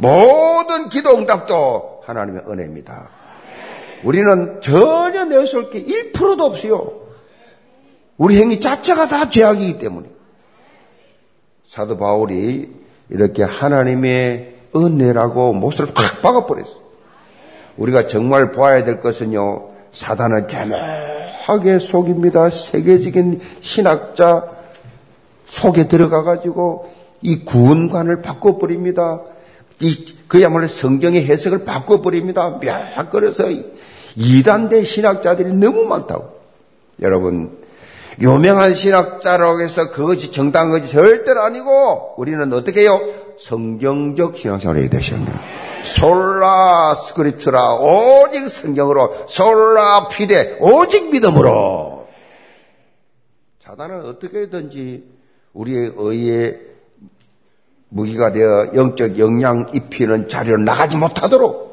모든 0.00 0.88
기도 0.88 1.16
응답도 1.16 2.02
하나님의 2.04 2.42
은혜입니다. 2.48 3.08
우리는 4.02 4.60
전혀 4.62 5.24
내세울 5.24 5.70
게 5.70 5.84
1%도 5.84 6.44
없어요. 6.44 6.92
우리 8.16 8.40
행위 8.40 8.60
자체가 8.60 9.08
다 9.08 9.28
죄악이기 9.28 9.78
때문에. 9.78 10.08
사도 11.66 11.98
바울이 11.98 12.70
이렇게 13.08 13.42
하나님의 13.44 14.54
은혜라고 14.74 15.52
못을 15.52 15.86
팍 15.86 16.22
박아버렸어요. 16.22 16.80
우리가 17.76 18.06
정말 18.06 18.52
보아야 18.52 18.84
될 18.84 19.00
것은요, 19.00 19.70
사단은 19.92 20.46
개명하게 20.46 21.78
속입니다. 21.78 22.50
세계적인 22.50 23.40
신학자 23.60 24.46
속에 25.46 25.88
들어가가지고 25.88 26.90
이 27.22 27.44
구원관을 27.44 28.22
바꿔버립니다. 28.22 29.20
이, 29.80 30.14
그야말로 30.28 30.68
성경의 30.68 31.24
해석을 31.26 31.64
바꿔버립니다. 31.64 32.60
묘약거려서 32.62 33.44
이단대 34.16 34.84
신학자들이 34.84 35.52
너무 35.54 35.84
많다고. 35.84 36.40
여러분, 37.00 37.58
유명한 38.20 38.74
신학자라고 38.74 39.62
해서 39.62 39.90
그것이 39.90 40.30
정당한 40.30 40.70
것이 40.70 40.92
절대로 40.92 41.40
아니고 41.40 42.14
우리는 42.18 42.52
어떻게 42.52 42.82
해요? 42.82 43.00
성경적 43.38 44.36
신앙생활을 44.36 44.82
해야 44.82 44.90
되시옵니다. 44.90 45.40
솔라 45.82 46.94
스크립트라 46.94 47.76
오직 47.76 48.50
성경으로 48.50 49.24
솔라 49.28 50.08
피데 50.08 50.58
오직 50.60 51.10
믿음으로 51.10 52.06
사단은 53.64 54.04
어떻게든지 54.04 55.04
우리의 55.54 55.92
의에 55.96 56.69
무기가 57.90 58.32
되어 58.32 58.70
영적 58.74 59.18
영향 59.18 59.66
입히는 59.72 60.28
자리로 60.28 60.58
나가지 60.58 60.96
못하도록 60.96 61.70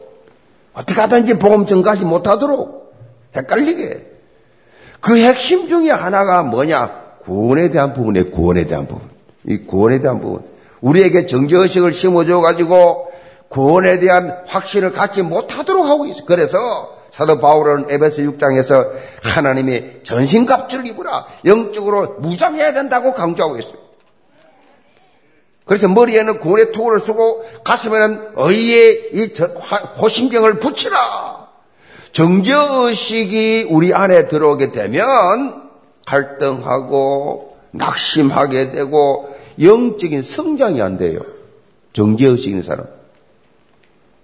어떻게 0.73 0.99
하든지 0.99 1.39
복음 1.39 1.65
전가하지 1.65 2.05
못하도록 2.05 2.93
헷갈리게. 3.35 4.05
그 4.99 5.17
핵심 5.17 5.67
중에 5.67 5.91
하나가 5.91 6.43
뭐냐? 6.43 7.07
구원에 7.21 7.69
대한 7.69 7.93
부분에 7.93 8.23
구원에 8.23 8.65
대한 8.65 8.87
부분. 8.87 9.09
이 9.45 9.59
구원에 9.65 9.99
대한 9.99 10.19
부분. 10.19 10.45
우리에게 10.81 11.25
정죄의식을 11.25 11.93
심어줘 11.93 12.41
가지고 12.41 13.11
구원에 13.47 13.99
대한 13.99 14.37
확신을 14.47 14.91
갖지 14.91 15.23
못하도록 15.23 15.85
하고 15.85 16.05
있어. 16.07 16.25
그래서 16.25 16.57
사도 17.11 17.39
바울은 17.39 17.85
에베소 17.89 18.21
6장에서 18.23 18.91
하나님의 19.23 20.01
전신갑주를 20.03 20.85
입으라. 20.87 21.25
영적으로 21.45 22.17
무장해야 22.19 22.73
된다고 22.73 23.13
강조하고 23.13 23.57
있어요 23.57 23.86
그래서 25.67 25.87
머리에는 25.87 26.39
구원의 26.39 26.71
토구를 26.71 26.99
쓰고 26.99 27.43
가슴에는 27.63 28.29
의의 28.37 29.09
이 29.13 29.33
호심경을 30.01 30.59
붙이라. 30.59 31.47
정죄의식이 32.13 33.67
우리 33.69 33.93
안에 33.93 34.27
들어오게 34.27 34.71
되면 34.71 35.69
갈등하고 36.05 37.57
낙심하게 37.71 38.71
되고 38.71 39.29
영적인 39.61 40.23
성장이 40.23 40.81
안 40.81 40.97
돼요. 40.97 41.19
정죄의식 41.93 42.47
있는 42.47 42.63
사람. 42.63 42.87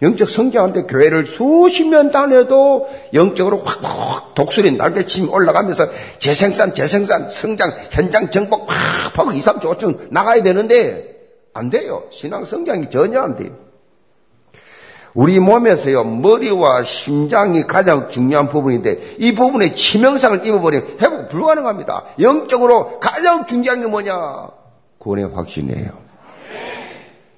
영적 0.01 0.29
성장한데 0.29 0.84
교회를 0.84 1.25
수십 1.25 1.88
년 1.88 2.12
다녀도 2.12 2.89
영적으로 3.13 3.63
확확 3.63 4.34
독수리 4.34 4.71
날개침 4.71 5.29
올라가면서 5.29 5.88
재생산, 6.19 6.73
재생산, 6.73 7.29
성장, 7.29 7.71
현장 7.91 8.29
정복 8.29 8.67
팍 8.67 9.17
하고 9.17 9.32
2, 9.32 9.39
3주, 9.39 9.62
5주 9.62 10.08
나가야 10.10 10.43
되는데 10.43 11.12
안 11.53 11.69
돼요. 11.69 12.03
신앙 12.09 12.45
성장이 12.45 12.89
전혀 12.89 13.21
안 13.21 13.35
돼요. 13.35 13.51
우리 15.13 15.39
몸에서요, 15.39 16.03
머리와 16.03 16.83
심장이 16.83 17.63
가장 17.63 18.09
중요한 18.09 18.49
부분인데, 18.49 19.17
이 19.19 19.35
부분에 19.35 19.75
치명상을 19.75 20.45
입어버리면 20.45 20.97
회복 20.99 21.29
불가능합니다. 21.29 22.05
영적으로 22.19 22.99
가장 22.99 23.45
중요한 23.45 23.81
게 23.81 23.87
뭐냐? 23.87 24.49
구원의 24.97 25.25
확신이에요. 25.35 25.91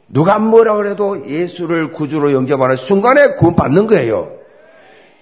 누가 0.07 0.39
뭐라 0.39 0.75
그래도 0.75 1.27
예수를 1.27 1.91
구주로 1.91 2.31
영접하는 2.31 2.77
순간에 2.77 3.35
구원받는 3.35 3.87
거예요. 3.87 4.31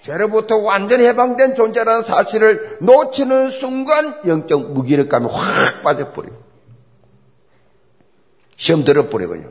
죄로부터 0.00 0.58
완전히 0.58 1.06
해방된 1.06 1.54
존재라는 1.54 2.02
사실을 2.02 2.76
놓치는 2.82 3.48
순간 3.48 4.14
영적 4.26 4.72
무기력감이 4.72 5.26
확 5.26 5.82
빠져버려요. 5.82 6.36
시험 8.56 8.84
들어버리거든요. 8.84 9.48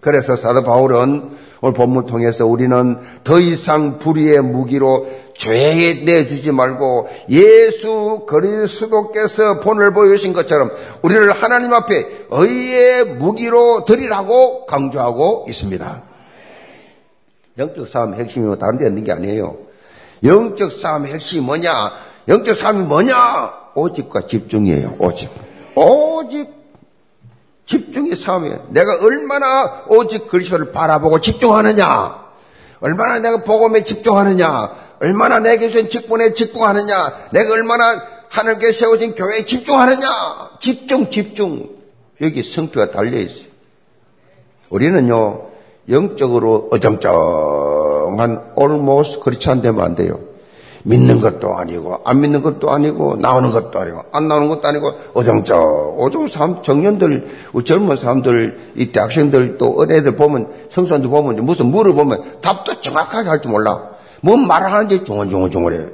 그래서 0.00 0.36
사도 0.36 0.62
바울은 0.62 1.30
오늘 1.60 1.74
본문 1.74 2.06
통해서 2.06 2.46
우리는 2.46 2.98
더 3.24 3.40
이상 3.40 3.98
불의의 3.98 4.42
무기로 4.42 5.08
죄에 5.36 6.04
내주지 6.04 6.52
말고 6.52 7.08
예수 7.30 8.24
그리스도께서 8.28 9.60
본을 9.60 9.92
보여주신 9.92 10.32
것처럼 10.32 10.70
우리를 11.02 11.30
하나님 11.32 11.72
앞에 11.72 12.26
의의 12.30 13.16
무기로 13.16 13.84
드리라고 13.86 14.66
강조하고 14.66 15.46
있습니다. 15.48 16.02
영적 17.58 17.88
싸움 17.88 18.14
핵심이 18.14 18.56
다른 18.58 18.78
데 18.78 18.86
있는 18.86 19.02
게 19.02 19.12
아니에요. 19.12 19.56
영적 20.22 20.70
싸움의 20.70 21.12
핵심이 21.12 21.44
뭐냐? 21.44 21.92
영적 22.28 22.54
싸움이 22.54 22.84
뭐냐? 22.84 23.52
오직과 23.74 24.26
집중이에요. 24.26 24.96
오직. 24.98 25.28
오직 25.74 26.57
집중의 27.68 28.16
싸움이에요. 28.16 28.66
내가 28.70 28.98
얼마나 29.02 29.84
오직 29.88 30.26
그리스도를 30.26 30.72
바라보고 30.72 31.20
집중하느냐, 31.20 32.26
얼마나 32.80 33.18
내가 33.18 33.44
복음에 33.44 33.84
집중하느냐, 33.84 34.96
얼마나 35.00 35.38
내게 35.38 35.68
주신 35.68 35.90
직분에 35.90 36.32
집중하느냐, 36.32 37.28
내가 37.30 37.52
얼마나 37.52 38.02
하늘께 38.30 38.72
세워진 38.72 39.14
교회에 39.14 39.44
집중하느냐, 39.44 40.06
집중, 40.60 41.10
집중. 41.10 41.68
여기 42.20 42.42
성표가 42.42 42.90
달려 42.90 43.18
있어요. 43.18 43.48
우리는요, 44.70 45.48
영적으로 45.90 46.68
어정쩡한 46.72 48.52
almost 48.58 49.20
그렇지 49.20 49.50
않 49.50 49.62
되면 49.62 49.84
안 49.84 49.94
돼요. 49.94 50.20
믿는 50.88 51.20
것도 51.20 51.54
아니고, 51.54 52.00
안 52.04 52.20
믿는 52.20 52.40
것도 52.40 52.70
아니고, 52.70 53.16
나오는 53.16 53.50
것도 53.50 53.78
아니고, 53.78 54.00
안 54.10 54.26
나오는 54.26 54.48
것도 54.48 54.66
아니고, 54.66 54.92
어정쩡, 55.12 55.96
어정 55.98 56.26
사람, 56.28 56.62
청년들, 56.62 57.28
젊은 57.64 57.96
사람들, 57.96 58.72
이 58.76 58.90
대학생들 58.90 59.58
또 59.58 59.74
어린애들 59.78 60.16
보면, 60.16 60.48
성수한들 60.70 61.10
보면, 61.10 61.44
무슨 61.44 61.66
물어보면 61.66 62.40
답도 62.40 62.80
정확하게 62.80 63.28
할 63.28 63.40
줄 63.42 63.52
몰라. 63.52 63.90
뭔 64.22 64.46
말을 64.46 64.72
하는지 64.72 65.04
중얼중얼중얼해. 65.04 65.86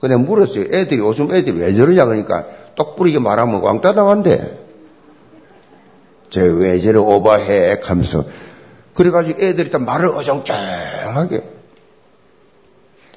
근데 0.00 0.16
물었어요. 0.16 0.64
애들이, 0.72 0.98
요즘 0.98 1.32
애들이 1.32 1.60
왜 1.60 1.72
저러냐 1.72 2.04
그러니까, 2.04 2.44
똑부리게 2.74 3.20
말하면 3.20 3.62
왕따 3.62 3.94
당한대. 3.94 4.58
쟤왜 6.30 6.80
저래 6.80 6.98
오버해? 6.98 7.78
하면서. 7.84 8.24
그래가지고 8.94 9.40
애들이 9.40 9.70
다 9.70 9.78
말을 9.78 10.08
어정쩡하게. 10.08 11.61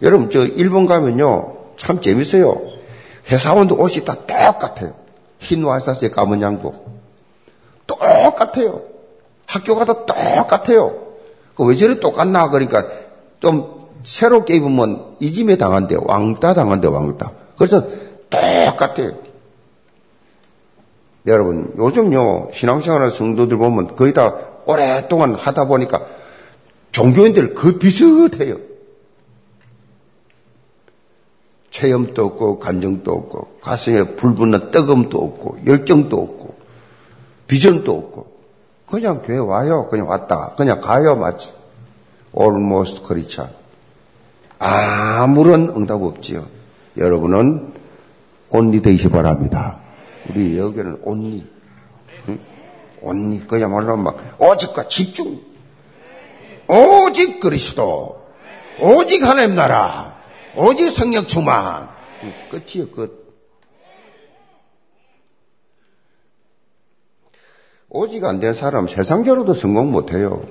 여러분, 0.01 0.29
저 0.29 0.45
일본 0.45 0.85
가면요. 0.85 1.55
참 1.77 2.01
재밌어요. 2.01 2.61
회사원도 3.29 3.75
옷이 3.75 4.05
다 4.05 4.15
똑같아요. 4.25 4.93
흰 5.39 5.63
와이사스에 5.63 6.09
까만 6.09 6.41
양복. 6.41 6.85
똑같아요. 7.87 8.81
학교 9.47 9.75
가도 9.75 10.05
똑같아요. 10.05 11.05
그왜 11.55 11.75
저래 11.75 11.99
똑같나? 11.99 12.49
그러니까 12.49 12.85
좀 13.39 13.87
새롭게 14.03 14.55
입으면 14.55 15.15
이짐에 15.19 15.57
당한대. 15.57 15.95
왕따 15.99 16.53
당한대, 16.53 16.87
왕따. 16.87 17.31
그래서 17.57 17.85
똑같아요. 18.29 19.11
여러분, 21.27 21.73
요즘요, 21.77 22.49
신앙생활하는 22.53 23.09
성도들 23.11 23.57
보면 23.57 23.95
거의 23.95 24.13
다 24.13 24.35
오랫동안 24.65 25.35
하다 25.35 25.65
보니까 25.65 26.05
종교인들 26.91 27.55
그 27.55 27.77
비슷해요. 27.77 28.57
체험도 31.75 32.25
없고, 32.25 32.59
간정도 32.59 33.11
없고, 33.11 33.57
가슴에 33.61 34.15
불붙는 34.15 34.69
뜨거움도 34.69 35.17
없고, 35.17 35.57
열정도 35.65 36.17
없고, 36.21 36.55
비전도 37.47 37.91
없고, 37.91 38.35
그냥 38.87 39.21
교회 39.23 39.37
와요. 39.37 39.87
그냥 39.89 40.07
왔다. 40.07 40.53
그냥 40.55 40.79
가요. 40.79 41.15
맞지? 41.15 41.51
almost 42.37 43.03
그렇죠. 43.03 43.49
아무런 44.59 45.69
응답 45.75 46.01
없지요. 46.01 46.45
여러분은 46.97 47.73
온리 48.51 48.81
되시 48.81 49.09
바랍니다. 49.09 49.79
우리 50.29 50.57
여기는 50.57 50.99
온리. 51.03 51.45
응? 52.29 52.39
온리. 53.01 53.39
그야말로 53.47 53.97
막, 53.97 54.17
오직과 54.39 54.87
집중. 54.87 55.41
오직 56.67 57.39
그리스도. 57.39 58.23
오직 58.79 59.23
하나님 59.23 59.55
나라. 59.55 60.14
오직 60.55 60.89
성령 60.89 61.25
충만. 61.27 61.89
끝이요, 62.49 62.89
끝. 62.91 63.25
오직 67.89 68.23
안 68.25 68.39
된 68.39 68.53
사람 68.53 68.87
세상적으로도 68.87 69.53
성공 69.53 69.91
못해요. 69.91 70.43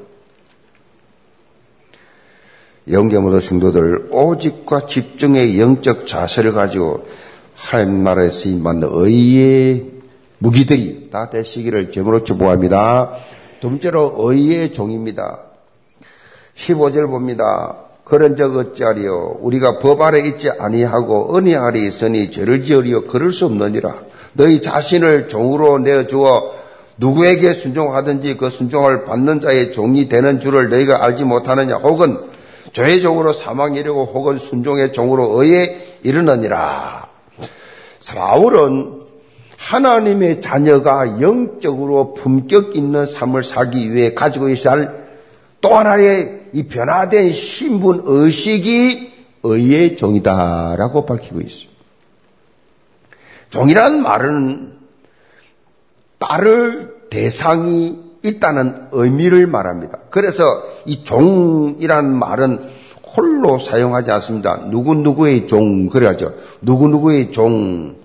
영계모도 2.90 3.40
성도들 3.40 4.08
오직과 4.12 4.86
집중의 4.86 5.58
영적 5.58 6.06
자세를 6.06 6.52
가지고 6.52 7.06
하나님 7.54 8.04
나라에 8.04 8.30
쓰임받는 8.30 8.88
의의 8.92 9.90
무기들이 10.38 11.08
다 11.10 11.30
되시기를 11.30 11.90
제물로 11.90 12.24
축복합니다. 12.24 13.16
둘째로 13.60 14.14
의의 14.18 14.72
종입니다. 14.74 15.44
15절 16.54 17.06
봅니다. 17.08 17.83
그런 18.04 18.36
적 18.36 18.56
어찌하리요 18.56 19.38
우리가 19.40 19.78
법 19.78 20.02
아래 20.02 20.20
있지 20.20 20.50
아니하고 20.50 21.36
은혜 21.36 21.56
아래 21.56 21.80
있으니 21.80 22.30
죄를 22.30 22.62
지으리요 22.62 23.04
그럴 23.04 23.32
수 23.32 23.46
없느니라. 23.46 23.94
너희 24.34 24.60
자신을 24.60 25.28
종으로 25.28 25.78
내어 25.78 26.06
주어 26.06 26.52
누구에게 26.96 27.54
순종하든지 27.54 28.36
그 28.36 28.50
순종을 28.50 29.04
받는 29.04 29.40
자의 29.40 29.72
종이 29.72 30.08
되는 30.08 30.38
줄을 30.38 30.68
너희가 30.68 31.02
알지 31.04 31.24
못하느냐 31.24 31.76
혹은 31.76 32.18
죄의 32.72 33.00
종으로 33.00 33.32
사망 33.32 33.74
이르고 33.74 34.06
혹은 34.06 34.38
순종의 34.38 34.92
종으로 34.92 35.40
의에 35.40 35.98
이르느니라. 36.02 37.08
바울은 38.06 39.00
하나님의 39.56 40.40
자녀가 40.40 41.20
영적으로 41.22 42.12
품격 42.14 42.76
있는 42.76 43.06
삶을 43.06 43.42
살기 43.42 43.92
위해 43.92 44.12
가지고 44.12 44.50
있어야 44.50 44.74
할 44.74 45.04
또 45.64 45.74
하나의 45.74 46.42
이 46.54 46.62
변화된 46.62 47.30
신분 47.30 48.04
의식이 48.06 49.12
의의 49.42 49.96
종이다라고 49.96 51.04
밝히고 51.04 51.40
있습니다. 51.40 51.74
종이란 53.50 54.00
말은 54.02 54.72
따를 56.18 56.94
대상이 57.10 57.98
있다는 58.22 58.88
의미를 58.92 59.46
말합니다. 59.48 59.98
그래서 60.10 60.44
이 60.86 61.04
종이란 61.04 62.16
말은 62.16 62.70
홀로 63.16 63.58
사용하지 63.58 64.10
않습니다. 64.12 64.56
누구누구의 64.68 65.46
종, 65.46 65.88
그래야죠. 65.88 66.34
누구누구의 66.62 67.32
종. 67.32 67.96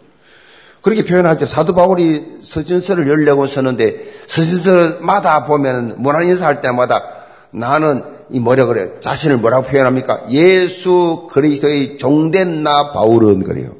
그렇게 0.81 1.03
표현하죠. 1.03 1.45
사도 1.45 1.75
바울이 1.75 2.39
서신서를 2.41 3.07
열려고 3.07 3.45
쓰는데 3.45 4.11
서신서마다 4.27 5.45
보면 5.45 6.01
문안 6.01 6.23
인사할 6.23 6.61
때마다 6.61 7.03
나는 7.51 8.18
이 8.29 8.39
뭐라 8.39 8.65
그래? 8.65 8.99
자신을 9.01 9.37
뭐라고 9.37 9.67
표현합니까? 9.67 10.27
예수 10.29 11.27
그리스도의 11.31 11.97
종된 11.97 12.63
나 12.63 12.91
바울은 12.91 13.43
그래요. 13.43 13.71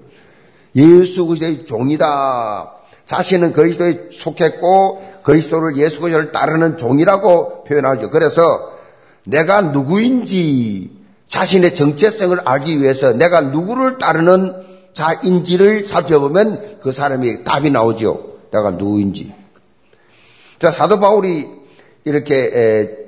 예수 0.76 1.26
그리스도의 1.26 1.66
종이다. 1.66 2.74
자신은 3.06 3.54
그리스도에 3.54 4.10
속했고 4.12 5.22
그리스도를 5.24 5.78
예수 5.78 6.00
그리스도를 6.00 6.32
따르는 6.32 6.78
종이라고 6.78 7.64
표현하죠. 7.64 8.10
그래서 8.10 8.42
내가 9.24 9.62
누구인지 9.62 10.92
자신의 11.28 11.76
정체성을 11.76 12.40
알기 12.44 12.82
위해서 12.82 13.14
내가 13.14 13.42
누구를 13.42 13.98
따르는 13.98 14.54
자인지를 14.94 15.86
살펴보면 15.86 16.80
그 16.82 16.92
사람이 16.92 17.44
답이 17.44 17.72
나오죠. 17.72 18.38
내가 18.52 18.72
누구인지. 18.72 19.34
자, 20.60 20.72
사도 20.72 21.00
바울이 21.00 21.48
이렇게 22.04 22.36
에, 22.36 22.99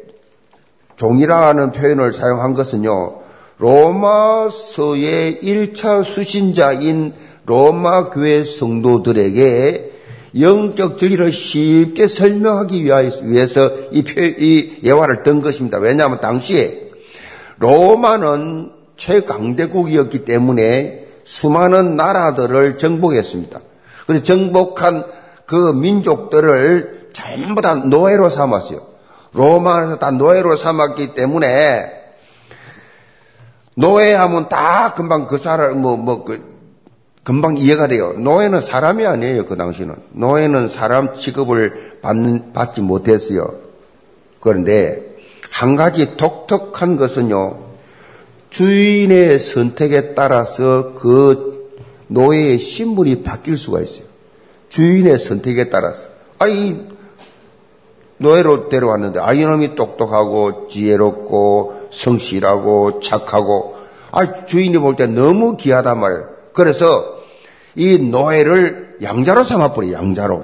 종이라는 1.01 1.71
표현을 1.71 2.13
사용한 2.13 2.53
것은요. 2.53 3.21
로마서의 3.57 5.39
1차 5.41 6.03
수신자인 6.03 7.13
로마 7.47 8.11
교회 8.11 8.43
성도들에게 8.43 9.91
영적 10.39 10.99
진리를 10.99 11.31
쉽게 11.31 12.07
설명하기 12.07 12.85
위해서 12.85 13.71
이, 13.91 14.03
표, 14.03 14.21
이 14.21 14.79
예화를 14.83 15.23
든 15.23 15.41
것입니다. 15.41 15.79
왜냐하면 15.79 16.21
당시에 16.21 16.91
로마는 17.57 18.71
최강대국이었기 18.95 20.23
때문에 20.23 21.07
수많은 21.23 21.95
나라들을 21.95 22.77
정복했습니다. 22.77 23.59
그래서 24.05 24.23
정복한 24.23 25.03
그 25.47 25.73
민족들을 25.73 27.09
전부 27.11 27.61
다 27.61 27.73
노예로 27.73 28.29
삼았어요. 28.29 28.90
로마에서 29.33 29.97
다 29.99 30.11
노예로 30.11 30.55
삼았기 30.55 31.13
때문에 31.15 32.01
노예하면 33.75 34.49
다 34.49 34.93
금방 34.93 35.27
그 35.27 35.37
사람 35.37 35.81
뭐 35.81 35.95
뭐 35.95 36.23
그 36.25 36.51
금방 37.23 37.55
이해가 37.57 37.87
돼요. 37.87 38.13
노예는 38.13 38.61
사람이 38.61 39.05
아니에요. 39.05 39.45
그 39.45 39.55
당시는 39.55 39.95
노예는 40.11 40.67
사람 40.67 41.13
취급을 41.13 41.99
받는 42.01 42.51
받지 42.53 42.81
못했어요. 42.81 43.59
그런데 44.39 45.17
한 45.51 45.75
가지 45.75 46.17
독특한 46.17 46.97
것은요. 46.97 47.59
주인의 48.49 49.39
선택에 49.39 50.15
따라서 50.15 50.93
그 50.95 51.69
노예의 52.07 52.57
신분이 52.57 53.21
바뀔 53.23 53.55
수가 53.55 53.81
있어요. 53.81 54.05
주인의 54.69 55.19
선택에 55.19 55.69
따라서. 55.69 56.05
아이, 56.39 56.75
노예로 58.21 58.69
데려왔는데, 58.69 59.19
아, 59.19 59.33
이놈이 59.33 59.75
똑똑하고, 59.75 60.67
지혜롭고, 60.67 61.87
성실하고, 61.91 62.99
착하고, 63.01 63.75
아, 64.11 64.45
주인이 64.45 64.77
볼 64.77 64.95
때 64.95 65.07
너무 65.07 65.57
귀하단 65.57 65.99
말이에요. 65.99 66.25
그래서 66.53 66.85
이 67.75 67.97
노예를 67.97 68.97
양자로 69.01 69.43
삼아버려, 69.43 69.91
양자로. 69.93 70.43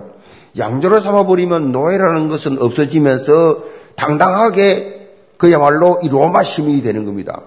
양자로 0.57 0.99
삼아버리면 1.01 1.71
노예라는 1.71 2.29
것은 2.29 2.61
없어지면서 2.61 3.63
당당하게 3.95 5.09
그야말로 5.37 5.99
이 6.01 6.09
로마 6.09 6.41
시민이 6.43 6.81
되는 6.81 7.05
겁니다. 7.05 7.41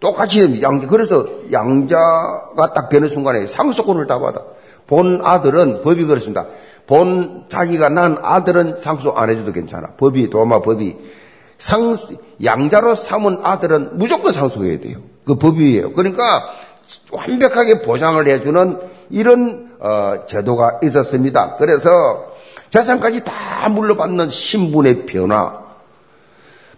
똑같이 0.00 0.60
양, 0.62 0.80
그래서 0.80 1.26
양자가 1.50 2.72
딱 2.74 2.88
되는 2.88 3.08
순간에 3.08 3.46
상속권을 3.46 4.06
다 4.06 4.18
받아. 4.18 4.42
본 4.86 5.20
아들은 5.22 5.82
법이 5.82 6.04
그렇습니다. 6.04 6.46
본 6.88 7.44
자기가 7.50 7.90
난 7.90 8.16
아들은 8.20 8.78
상속 8.78 9.18
안 9.18 9.28
해줘도 9.28 9.52
괜찮아. 9.52 9.88
법이 9.98 10.30
도마 10.30 10.62
법이 10.62 10.96
상 11.58 11.94
양자로 12.42 12.94
삼은 12.94 13.40
아들은 13.42 13.98
무조건 13.98 14.32
상속해야 14.32 14.80
돼요. 14.80 14.98
그 15.24 15.36
법이에요. 15.36 15.92
그러니까 15.92 16.24
완벽하게 17.12 17.82
보장을 17.82 18.26
해주는 18.26 18.78
이런 19.10 19.70
어, 19.80 20.24
제도가 20.26 20.80
있었습니다. 20.82 21.56
그래서 21.56 22.32
재산까지 22.70 23.22
다 23.22 23.68
물러받는 23.68 24.30
신분의 24.30 25.04
변화. 25.04 25.60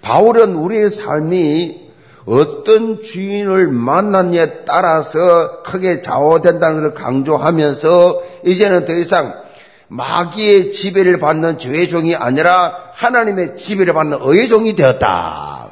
바울은 0.03 0.57
우리의 0.57 0.91
삶이 0.91 1.91
어떤 2.27 3.01
주인을 3.01 3.69
만났냐에 3.69 4.65
따라서 4.65 5.63
크게 5.63 6.01
좌우된다는 6.01 6.77
것을 6.79 6.95
강조하면서 6.95 8.23
이제는 8.45 8.87
더 8.87 8.95
이상 8.95 9.50
마귀의 9.91 10.71
지배를 10.73 11.19
받는 11.19 11.59
죄의 11.59 11.89
종이 11.89 12.15
아니라 12.15 12.93
하나님의 12.95 13.57
지배를 13.57 13.93
받는 13.93 14.19
의의 14.23 14.49
종이 14.49 14.77
되었다. 14.77 15.71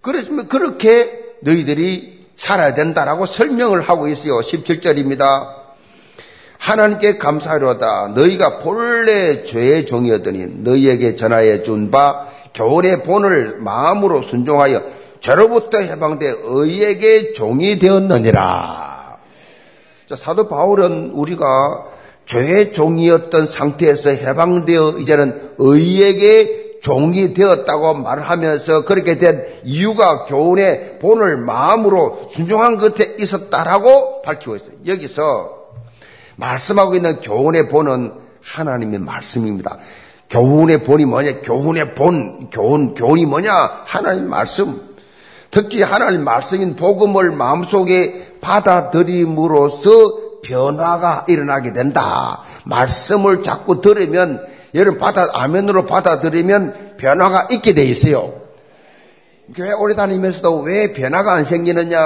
그렇으면 0.00 0.48
그렇게 0.48 1.24
너희들이 1.42 2.26
살아야 2.36 2.74
된다라고 2.74 3.26
설명을 3.26 3.82
하고 3.82 4.06
있어요. 4.08 4.38
17절입니다. 4.38 5.58
하나님께 6.58 7.18
감사하려다 7.18 8.08
너희가 8.14 8.58
본래 8.58 9.42
죄의 9.44 9.86
종이었더니 9.86 10.46
너희에게 10.62 11.16
전하여 11.16 11.62
준 11.62 11.90
바 11.90 12.26
교훈의 12.54 13.02
본을 13.04 13.58
마음으로 13.58 14.22
순종하여 14.22 14.82
죄로부터 15.20 15.78
해방돼 15.78 16.32
의에게 16.44 17.32
종이 17.32 17.78
되었느니라. 17.78 19.16
자, 20.06 20.16
사도 20.16 20.48
바울은 20.48 21.10
우리가 21.12 21.84
죄의 22.28 22.72
종이었던 22.72 23.46
상태에서 23.46 24.10
해방되어 24.10 24.98
이제는 24.98 25.54
의에게 25.56 26.80
종이 26.82 27.32
되었다고 27.32 27.94
말하면서 27.94 28.84
그렇게 28.84 29.18
된 29.18 29.44
이유가 29.64 30.26
교훈의 30.26 30.98
본을 31.00 31.38
마음으로 31.38 32.28
순종한 32.30 32.76
것에 32.76 33.16
있었다라고 33.18 34.22
밝히고 34.22 34.56
있어요. 34.56 34.72
여기서 34.86 35.58
말씀하고 36.36 36.94
있는 36.94 37.20
교훈의 37.20 37.68
본은 37.68 38.12
하나님의 38.42 39.00
말씀입니다. 39.00 39.78
교훈의 40.28 40.84
본이 40.84 41.06
뭐냐? 41.06 41.40
교훈의 41.40 41.94
본, 41.94 42.50
교훈, 42.50 42.94
교훈이 42.94 43.24
뭐냐? 43.24 43.82
하나님 43.84 44.28
말씀. 44.28 44.86
특히 45.50 45.82
하나님 45.82 46.24
말씀인 46.24 46.76
복음을 46.76 47.32
마음속에 47.32 48.36
받아들임으로써 48.42 50.27
변화가 50.42 51.26
일어나게 51.28 51.72
된다. 51.72 52.42
말씀을 52.64 53.42
자꾸 53.42 53.80
들으면, 53.80 54.46
여러분 54.74 54.98
받아, 54.98 55.28
아멘으로 55.32 55.86
받아들이면 55.86 56.96
변화가 56.98 57.48
있게 57.50 57.74
돼 57.74 57.84
있어요. 57.84 58.34
교회 59.54 59.72
오래 59.72 59.94
다니면서도 59.94 60.60
왜 60.60 60.92
변화가 60.92 61.32
안 61.32 61.44
생기느냐? 61.44 61.98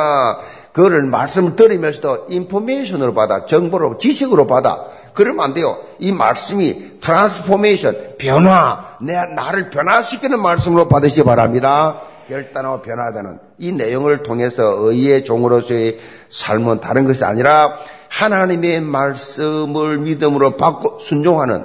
그거를 0.73 1.03
말씀을 1.03 1.57
들으면서도 1.57 2.27
information으로 2.31 3.14
받아, 3.14 3.47
정보로, 3.47 3.99
지식으로 3.99 4.47
받아. 4.47 4.87
그러면 5.12 5.45
안 5.45 5.55
돼요. 5.55 5.79
이 5.99 6.12
말씀이 6.12 7.01
transformation, 7.01 8.16
변화, 8.18 8.97
내, 9.01 9.14
나를 9.27 9.71
변화시키는 9.71 10.40
말씀으로 10.40 10.88
받으시 10.88 11.16
기 11.16 11.25
바랍니다. 11.25 12.01
결단하고 12.29 12.81
변화되는 12.81 13.38
이 13.59 13.73
내용을 13.73 14.23
통해서 14.23 14.62
의의 14.77 15.25
종으로서의 15.25 15.99
삶은 16.31 16.81
다른 16.81 17.05
것이 17.05 17.25
아니라 17.25 17.77
하나님의 18.12 18.83
말씀을 18.83 19.98
믿음으로 19.98 20.57
받고 20.57 20.98
순종하는 21.01 21.64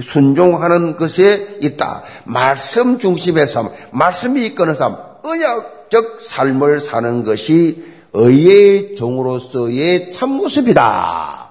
순종하는 0.00 0.96
것에 0.96 1.58
있다. 1.60 2.04
말씀 2.24 3.00
중심의 3.00 3.48
삶, 3.48 3.70
말씀이 3.90 4.46
이끄는 4.46 4.74
삶, 4.74 4.96
언약적 5.24 6.20
삶을 6.20 6.78
사는 6.78 7.24
것이 7.24 7.84
의의 8.12 8.94
종으로서의 8.94 10.12
참모습이다. 10.12 11.48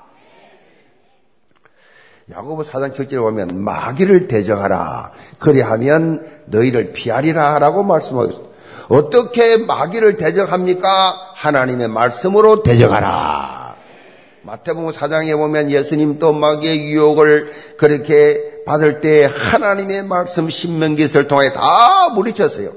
야고보 2.32 2.64
사장 2.64 2.92
7절에 2.94 3.20
보면 3.20 3.64
마귀를 3.64 4.30
대적하라. 4.30 5.12
그리하면 5.40 6.26
너희를 6.46 6.94
피하리라 6.94 7.60
라고 7.60 7.84
말씀하고 7.84 8.30
있습니다. 8.30 8.56
어떻게 8.90 9.58
마귀를 9.58 10.16
대적합니까? 10.16 11.32
하나님의 11.34 11.90
말씀으로 11.90 12.64
대적하라. 12.64 13.67
마태복음 14.48 14.92
4장에 14.92 15.36
보면 15.36 15.72
예수님 15.72 16.20
또 16.20 16.32
마귀의 16.32 16.90
유혹을 16.90 17.52
그렇게 17.76 18.64
받을 18.66 19.02
때 19.02 19.26
하나님의 19.26 20.04
말씀 20.04 20.48
신명기를 20.48 21.28
통해 21.28 21.52
다 21.52 22.08
물리쳤어요. 22.16 22.72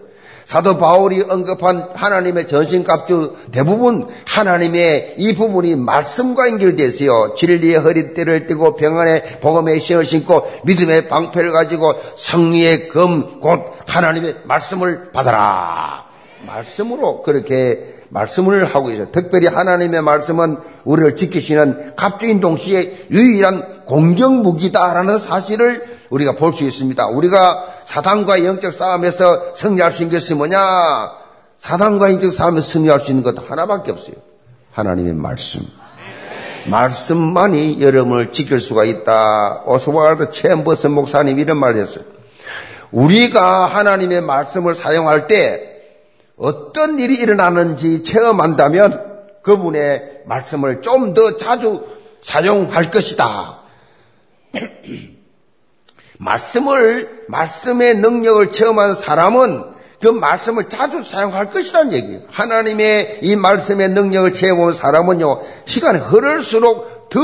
사도 0.47 0.79
바울이 0.79 1.23
언급한 1.29 1.91
하나님의 1.95 2.49
전신갑주 2.49 3.37
대부분 3.53 4.09
하나님의 4.27 5.15
이 5.19 5.33
부분이 5.33 5.77
말씀과 5.77 6.49
연결되어 6.49 6.87
있어요. 6.89 7.35
진리의 7.37 7.77
허리띠를 7.77 8.47
띠고 8.49 8.75
평안의 8.75 9.39
복음의 9.41 9.79
신을 9.79 10.05
신고 10.05 10.51
믿음의 10.65 11.07
방패를 11.07 11.53
가지고 11.53 11.95
성리의 12.17 12.89
금곧 12.89 13.61
하나님의 13.87 14.39
말씀을 14.43 15.13
받아라. 15.13 16.05
말씀으로 16.45 17.23
그렇게 17.23 18.00
말씀을 18.11 18.75
하고 18.75 18.91
있어요. 18.91 19.11
특별히 19.11 19.47
하나님의 19.47 20.03
말씀은 20.03 20.59
우리를 20.85 21.17
지키시는 21.17 21.95
갑주인 21.97 22.41
동시에 22.41 23.07
유일한 23.11 23.85
공격 23.85 24.35
무기다라는 24.35 25.19
사실을 25.19 26.01
우리가 26.11 26.35
볼 26.35 26.53
수 26.53 26.65
있습니다. 26.65 27.07
우리가 27.09 27.65
사단과 27.85 28.45
영적 28.45 28.73
싸움에서 28.73 29.55
승리할 29.55 29.93
수 29.93 30.03
있는 30.03 30.15
것이 30.15 30.35
뭐냐? 30.35 30.59
사단과 31.57 32.11
영적 32.11 32.33
싸움에서 32.33 32.67
승리할 32.67 33.01
수 33.01 33.11
있는 33.13 33.23
것 33.23 33.51
하나밖에 33.51 33.93
없어요. 33.93 34.17
하나님의 34.73 35.15
말씀. 35.15 35.63
말씀만이 36.67 37.81
여러분을 37.81 38.33
지킬 38.33 38.61
수가 38.61 38.85
있다. 38.85 39.63
오스왈드 39.67 40.31
챔버스 40.31 40.89
목사님 40.89 41.39
이런 41.39 41.59
말을 41.59 41.81
했어요. 41.81 42.05
우리가 42.91 43.67
하나님의 43.67 44.21
말씀을 44.21 44.75
사용할 44.75 45.27
때 45.27 45.70
어떤 46.41 46.99
일이 46.99 47.15
일어나는지 47.17 48.03
체험한다면 48.03 49.11
그분의 49.43 50.23
말씀을 50.27 50.81
좀 50.81 51.13
더 51.15 51.37
자주 51.37 51.85
사용할 52.23 52.91
것이다. 52.91 53.59
말씀을, 56.19 57.25
말씀의 57.29 57.97
능력을 57.97 58.53
체험한 58.53 58.95
사람은 58.95 59.65
그 60.01 60.09
말씀을 60.09 60.69
자주 60.69 61.03
사용할 61.03 61.51
것이라는 61.51 61.93
얘기예요. 61.93 62.21
하나님의 62.31 63.21
이 63.23 63.37
말씀의 63.37 63.91
능력을 63.91 64.33
체험한 64.33 64.73
사람은요, 64.73 65.43
시간이 65.67 65.99
흐를수록 65.99 67.11
더 67.11 67.19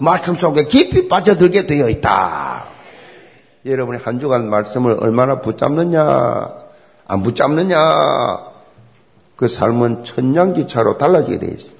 말씀 0.00 0.34
속에 0.34 0.64
깊이 0.64 1.08
빠져들게 1.08 1.66
되어 1.66 1.88
있다. 1.88 2.66
여러분이 3.64 3.98
한 4.02 4.18
주간 4.18 4.48
말씀을 4.50 4.96
얼마나 5.00 5.40
붙잡느냐, 5.40 6.48
안 7.06 7.22
붙잡느냐, 7.22 8.47
그 9.38 9.46
삶은 9.46 10.02
천냥기차로 10.02 10.98
달라지게 10.98 11.38
되어 11.38 11.50
있어요. 11.50 11.70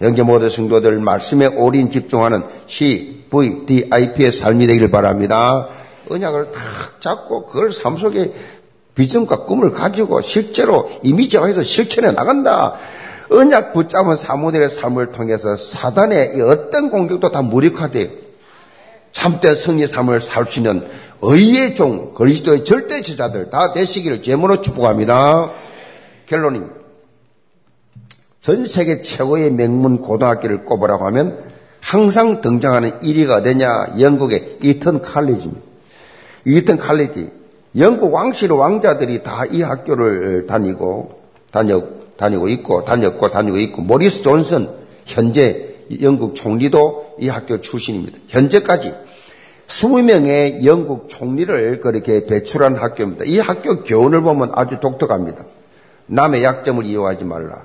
영계 0.00 0.22
모든 0.22 0.48
성도들 0.48 0.98
말씀에 0.98 1.44
올인 1.46 1.90
집중하는 1.90 2.42
CVDIP의 2.66 4.32
삶이 4.32 4.66
되기를 4.66 4.90
바랍니다. 4.90 5.68
언약을 6.08 6.52
탁 6.52 7.00
잡고 7.02 7.46
그걸 7.46 7.70
삶 7.70 7.98
속에 7.98 8.32
비전과 8.94 9.44
꿈을 9.44 9.72
가지고 9.72 10.22
실제로 10.22 10.90
이미지화해서 11.02 11.64
실천해 11.64 12.12
나간다. 12.12 12.76
언약 13.28 13.74
붙잡은 13.74 14.16
사모델의 14.16 14.70
삶을 14.70 15.12
통해서 15.12 15.54
사단의 15.54 16.40
어떤 16.40 16.90
공격도 16.90 17.30
다 17.30 17.42
무력화돼요. 17.42 18.08
참된 19.12 19.54
승리 19.54 19.86
삶을 19.86 20.22
살 20.22 20.46
수 20.46 20.60
있는 20.60 20.88
의의 21.20 21.74
종, 21.74 22.12
그리스도의 22.14 22.64
절대 22.64 23.02
지자들 23.02 23.50
다 23.50 23.74
되시기를 23.74 24.22
제모로 24.22 24.62
축복합니다. 24.62 25.50
결론입니다. 26.24 26.85
전 28.46 28.64
세계 28.64 29.02
최고의 29.02 29.50
명문 29.50 29.98
고등학교를 29.98 30.64
꼽으라고 30.64 31.04
하면 31.06 31.36
항상 31.80 32.42
등장하는 32.42 33.00
1위가 33.00 33.42
되냐 33.42 33.98
영국의 33.98 34.58
이턴 34.62 35.02
칼리지입니다. 35.02 35.66
이턴 36.44 36.76
칼리지. 36.76 37.32
영국 37.76 38.14
왕실 38.14 38.52
왕자들이 38.52 39.24
다 39.24 39.46
이 39.50 39.62
학교를 39.62 40.46
다니고 40.46 41.22
다녀 41.50 41.82
다니고 42.16 42.46
있고 42.50 42.84
다녔고 42.84 43.32
다니고 43.32 43.58
있고 43.58 43.82
모리스 43.82 44.22
존슨 44.22 44.68
현재 45.06 45.74
영국 46.00 46.36
총리도 46.36 47.16
이 47.18 47.28
학교 47.28 47.60
출신입니다. 47.60 48.16
현재까지 48.28 48.94
20명의 49.66 50.64
영국 50.64 51.08
총리를 51.08 51.80
그렇게 51.80 52.26
배출한 52.26 52.76
학교입니다. 52.76 53.24
이 53.24 53.40
학교 53.40 53.82
교훈을 53.82 54.22
보면 54.22 54.52
아주 54.54 54.78
독특합니다. 54.78 55.44
남의 56.06 56.44
약점을 56.44 56.86
이용하지 56.86 57.24
말라. 57.24 57.64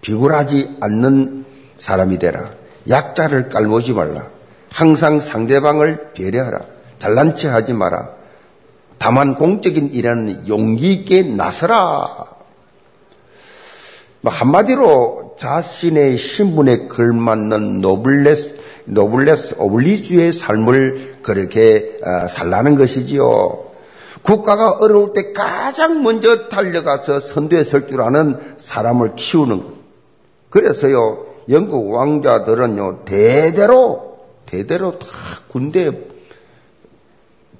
비굴하지 0.00 0.76
않는 0.80 1.44
사람이 1.78 2.18
되라. 2.18 2.50
약자를 2.88 3.48
깔보지 3.48 3.92
말라. 3.92 4.26
항상 4.70 5.20
상대방을 5.20 6.12
배려하라. 6.14 6.60
잘난 6.98 7.34
체 7.34 7.48
하지 7.48 7.72
마라. 7.72 8.10
다만 8.98 9.34
공적인 9.36 9.94
일하는 9.94 10.48
용기 10.48 10.92
있게 10.92 11.22
나서라. 11.22 12.26
뭐 14.20 14.32
한마디로 14.32 15.36
자신의 15.38 16.16
신분에 16.16 16.88
걸맞는 16.88 17.80
노블레스, 17.80 18.56
노블레스 18.86 19.54
오블리주의 19.58 20.32
삶을 20.32 21.18
그렇게 21.22 22.00
어, 22.02 22.26
살라는 22.26 22.74
것이지요. 22.74 23.66
국가가 24.22 24.72
어려울 24.72 25.12
때 25.14 25.32
가장 25.32 26.02
먼저 26.02 26.48
달려가서 26.48 27.20
선두에 27.20 27.62
설 27.62 27.86
줄 27.86 28.02
아는 28.02 28.56
사람을 28.58 29.14
키우는 29.14 29.58
것. 29.62 29.77
그래서요, 30.50 31.26
영국 31.48 31.90
왕자들은요, 31.90 33.04
대대로, 33.04 34.18
대대로 34.46 34.98
다 34.98 35.06
군대에 35.48 35.92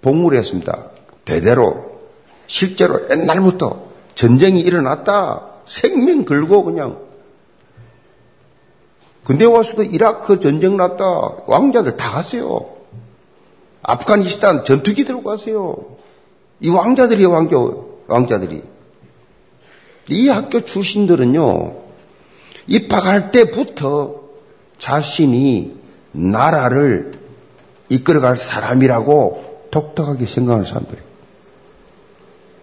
복무를 0.01 0.38
했습니다. 0.38 0.87
대대로. 1.24 1.98
실제로 2.46 3.09
옛날부터 3.11 3.88
전쟁이 4.14 4.61
일어났다. 4.61 5.46
생명 5.66 6.24
걸고 6.24 6.64
그냥. 6.64 6.98
근데 9.24 9.44
와서도 9.44 9.83
이라크 9.83 10.40
전쟁 10.40 10.79
났다. 10.79 11.05
왕자들 11.46 11.98
다 11.98 12.11
갔어요. 12.12 12.70
아프가니스탄 13.83 14.64
전투기 14.64 15.05
들고 15.05 15.22
갔어요. 15.22 15.77
이 16.61 16.70
왕자들이 16.70 17.27
왕자, 17.27 17.57
왕자들이. 18.07 18.62
이 20.09 20.29
학교 20.31 20.64
출신들은요, 20.64 21.88
입학할 22.69 23.33
때부터 23.33 24.21
자신이 24.79 25.77
나라를 26.13 27.13
이끌어갈 27.89 28.37
사람이라고 28.37 29.67
독특하게 29.71 30.27
생각하는 30.27 30.65
사람들이에요. 30.65 31.09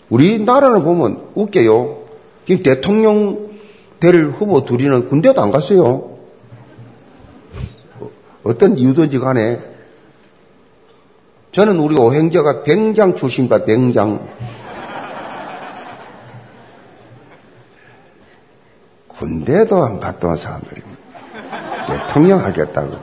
우리 0.10 0.44
나라를 0.44 0.82
보면 0.82 1.30
웃겨요. 1.34 2.04
지금 2.48 2.63
대통령 2.63 3.50
될 4.00 4.30
후보 4.30 4.63
둘이는 4.63 5.08
군대도 5.08 5.41
안 5.41 5.52
갔어요. 5.52 6.15
어떤 8.44 8.78
이유든지 8.78 9.18
간에 9.18 9.60
저는 11.52 11.80
우리 11.80 11.98
오행자가 11.98 12.63
병장 12.63 13.15
출신입니다. 13.15 13.65
병장. 13.65 14.28
군대도 19.17 19.84
안온 19.84 20.36
사람들입니다. 20.36 20.95
대통령 21.88 22.43
하겠다고. 22.43 22.97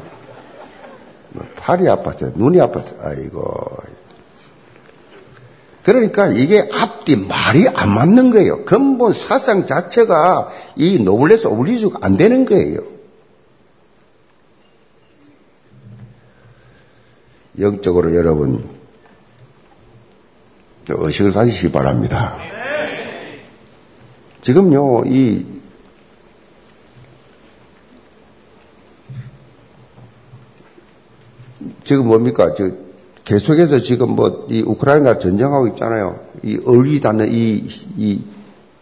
뭐 1.31 1.47
팔이 1.57 1.85
아팠어요. 1.85 2.37
눈이 2.37 2.59
아팠어요. 2.59 2.97
아이고. 3.01 3.77
그러니까 5.83 6.29
이게 6.29 6.69
앞뒤 6.73 7.17
말이 7.17 7.69
안 7.69 7.93
맞는 7.95 8.31
거예요. 8.31 8.65
근본 8.65 9.13
사상 9.13 9.67
자체가 9.67 10.49
이 10.77 10.99
노블레스 10.99 11.49
오블리주가 11.49 11.99
안 12.03 12.17
되는 12.17 12.45
거예요. 12.45 12.81
영적으로 17.59 18.15
여러분 18.15 18.71
의식을 20.89 21.33
가지시기 21.33 21.73
바랍니다. 21.73 22.37
지금요, 24.43 25.05
이 25.07 25.62
지금 31.85 32.09
뭡니까? 32.09 32.55
저 32.55 32.71
계속해서 33.25 33.79
지금 33.81 34.17
뭐 34.17 34.47
이 34.49 34.63
우크라이나 34.63 35.19
전쟁하고 35.19 35.69
있잖아요. 35.69 36.21
이 36.43 36.59
않는 37.07 37.33
이, 37.33 37.67
이 37.97 38.21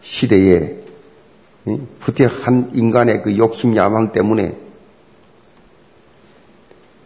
시대에 0.00 0.76
부디 2.00 2.24
한 2.24 2.70
인간의 2.72 3.22
그 3.22 3.36
욕심 3.36 3.76
야망 3.76 4.12
때문에 4.12 4.56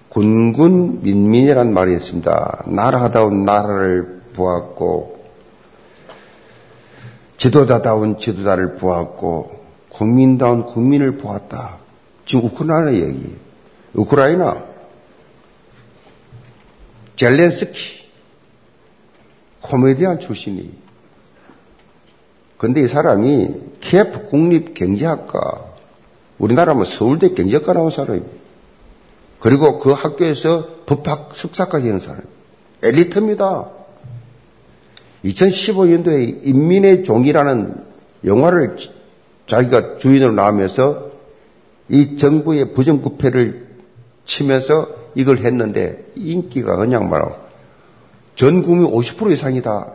군군 0.08 1.02
민민이란 1.02 1.74
말이 1.74 1.92
있습니다. 1.94 2.64
나라다운 2.68 3.44
나라를 3.44 4.22
보았고 4.34 5.24
지도자다운 7.36 8.18
지도자를 8.18 8.76
보았고 8.76 9.64
국민다운 9.88 10.64
국민을 10.66 11.18
보았다. 11.18 11.78
지금 12.24 12.44
우크라이나 12.44 12.94
얘기. 12.94 13.36
우크라이나 13.92 14.73
젤렌스키 17.16 18.04
코미디언 19.60 20.20
출신이 20.20 20.84
근데 22.58 22.82
이 22.82 22.88
사람이 22.88 23.78
키예프 23.80 24.26
국립 24.26 24.74
경제학과 24.74 25.74
우리나라 26.38 26.74
뭐 26.74 26.84
서울대 26.84 27.30
경제학과 27.30 27.72
나온 27.74 27.90
사람입니다. 27.90 28.34
그리고 29.38 29.78
그 29.78 29.90
학교에서 29.90 30.68
법학 30.86 31.36
석사까지 31.36 31.90
한 31.90 32.00
사람. 32.00 32.22
엘리트입니다. 32.82 33.68
2015년도에 35.24 36.46
인민의 36.46 37.04
종이라는 37.04 37.84
영화를 38.24 38.76
자기가 39.46 39.98
주인으로 39.98 40.32
나오면서 40.32 41.10
이 41.88 42.16
정부의 42.16 42.72
부정부패를 42.72 43.66
치면서 44.24 45.03
이걸 45.14 45.38
했는데 45.38 46.04
인기가 46.16 46.76
그냥 46.76 47.08
말하고 47.08 47.36
전 48.34 48.62
국민 48.62 48.90
50% 48.90 49.32
이상이 49.32 49.62
다 49.62 49.92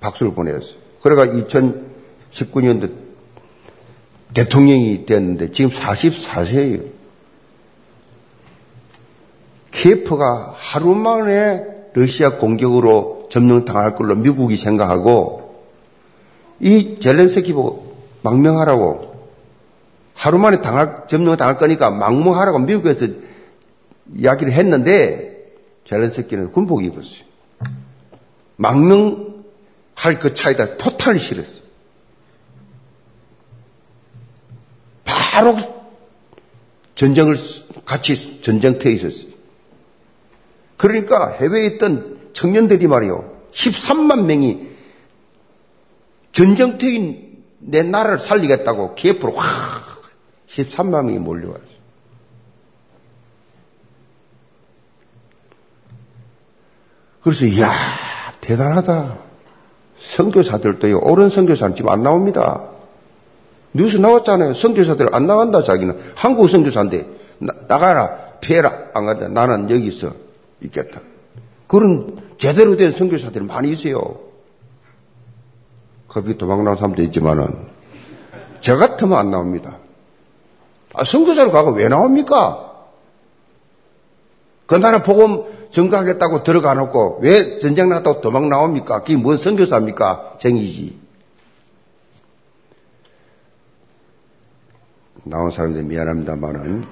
박수를 0.00 0.34
보내었어요. 0.34 0.74
그래가 1.02 1.26
2019년도 1.26 2.92
대통령이 4.34 5.06
됐는데 5.06 5.52
지금 5.52 5.70
44세예요. 5.70 6.96
키예프가 9.70 10.54
하루 10.56 10.94
만에 10.94 11.62
러시아 11.92 12.36
공격으로 12.36 13.28
점령당할 13.30 13.94
걸로 13.94 14.14
미국이 14.14 14.56
생각하고 14.56 15.64
이 16.60 16.98
젤렌스키 17.00 17.52
보고 17.52 17.96
망명하라고 18.22 19.14
하루 20.14 20.38
만에 20.38 20.62
당할, 20.62 21.04
점령 21.08 21.36
당할 21.36 21.58
거니까 21.58 21.90
망명하라고 21.90 22.58
미국에서 22.60 23.06
이야기를 24.14 24.52
했는데 24.52 25.54
젤렌스키는 25.84 26.48
군복 26.48 26.84
입었어요. 26.84 27.24
망명할 28.56 30.18
그 30.20 30.34
차에다 30.34 30.76
포탄을 30.76 31.18
실었어요. 31.18 31.62
바로 35.04 35.56
전쟁을 36.94 37.36
같이 37.84 38.40
전쟁터에 38.40 38.92
있었어요. 38.92 39.30
그러니까 40.76 41.30
해외에 41.32 41.66
있던 41.66 42.30
청년들이 42.32 42.86
말이요. 42.86 43.36
13만 43.50 44.24
명이 44.24 44.66
전쟁터인 46.32 47.44
내 47.58 47.82
나라를 47.82 48.18
살리겠다고 48.18 48.94
기예프로 48.94 49.32
확 49.36 50.02
13만 50.48 51.04
명이 51.04 51.18
몰려왔어요. 51.18 51.65
그래서 57.26 57.44
이야 57.44 57.72
대단하다. 58.40 59.16
선교사들도 59.98 60.90
요. 60.92 60.98
옳은 60.98 61.28
선교사는 61.28 61.74
지금 61.74 61.90
안 61.90 62.04
나옵니다. 62.04 62.62
뉴스 63.72 63.96
나왔잖아요. 63.96 64.54
선교사들 64.54 65.12
안 65.12 65.26
나간다 65.26 65.60
자기는. 65.60 65.98
한국 66.14 66.48
선교사인데 66.48 67.04
나, 67.38 67.78
가라 67.78 68.10
피해라 68.40 68.72
안 68.94 69.06
간다. 69.06 69.26
나는 69.26 69.68
여기 69.70 69.88
있어. 69.88 70.12
있겠다. 70.62 71.00
그런 71.66 72.16
제대로 72.38 72.76
된 72.76 72.92
선교사들이 72.92 73.44
많이 73.44 73.70
있어요. 73.70 74.20
겁이 76.06 76.38
도망나는 76.38 76.76
사람도 76.76 77.02
있지만은 77.02 77.48
저 78.60 78.76
같으면 78.76 79.18
안 79.18 79.32
나옵니다. 79.32 79.78
아, 80.94 81.02
선교사로 81.02 81.50
가고 81.50 81.72
왜 81.72 81.88
나옵니까? 81.88 82.72
그 84.66 84.76
나라 84.76 85.02
복음 85.02 85.55
증거하겠다고 85.76 86.42
들어가 86.42 86.72
놓고 86.72 87.18
왜 87.20 87.58
전쟁 87.58 87.90
났다고 87.90 88.22
도망 88.22 88.48
나옵니까? 88.48 89.00
그게 89.00 89.16
뭔 89.16 89.36
선교사입니까? 89.36 90.38
정이지. 90.40 90.98
나온 95.24 95.50
사람들 95.50 95.82
미안합니다만은 95.82 96.84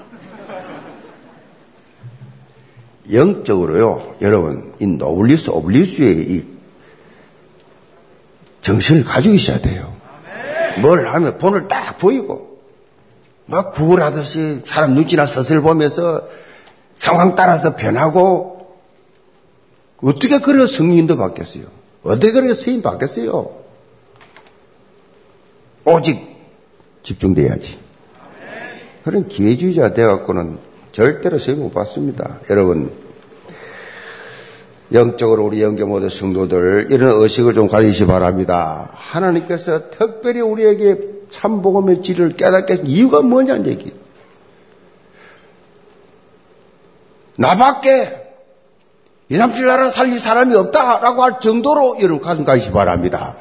영적으로요, 3.10 4.16
여러분, 4.20 4.74
이 4.78 4.86
노블리스 4.86 5.50
오블리제의 5.50 6.16
이 6.32 6.46
정신을 8.60 9.04
가지고 9.04 9.34
있어야 9.34 9.58
돼요. 9.58 9.94
뭘 10.80 11.06
하면 11.06 11.38
본을 11.38 11.68
딱 11.68 11.98
보이고, 11.98 12.60
막 13.46 13.72
구걸하듯이 13.72 14.62
사람 14.64 14.94
눈치나 14.94 15.26
서슬 15.26 15.60
보면서 15.60 16.26
상황 16.96 17.34
따라서 17.34 17.76
변하고 17.76 18.53
어떻게 20.04 20.38
그래 20.38 20.66
성인도 20.66 21.16
바뀌었어요? 21.16 21.64
어떻게 22.02 22.32
그래 22.32 22.52
스님 22.52 22.82
바뀌었어요? 22.82 23.64
오직 25.86 26.20
집중돼야지. 27.02 27.78
그런 29.02 29.28
기회주의자 29.28 29.94
돼갖고는 29.94 30.58
절대로 30.92 31.38
세임 31.38 31.60
못 31.60 31.72
받습니다. 31.72 32.40
여러분, 32.50 32.92
영적으로 34.92 35.44
우리 35.44 35.62
영계 35.62 35.84
모든 35.84 36.08
성도들 36.08 36.88
이런 36.90 37.22
의식을 37.22 37.54
좀 37.54 37.68
가지시 37.68 38.06
바랍니다. 38.06 38.90
하나님께서 38.92 39.90
특별히 39.90 40.40
우리에게 40.40 40.98
참복음의 41.30 42.02
질을 42.02 42.36
깨닫게 42.36 42.74
한 42.74 42.86
이유가 42.86 43.22
뭐냐는 43.22 43.66
얘기. 43.66 43.92
나밖에 47.36 48.23
2, 49.28 49.36
3, 49.36 49.54
7 49.54 49.66
나라 49.66 49.90
살릴 49.90 50.18
사람이 50.18 50.54
없다라고 50.54 51.22
할 51.22 51.40
정도로 51.40 51.96
여러분 52.00 52.20
가슴 52.20 52.44
가시기 52.44 52.72
바랍니다. 52.72 53.36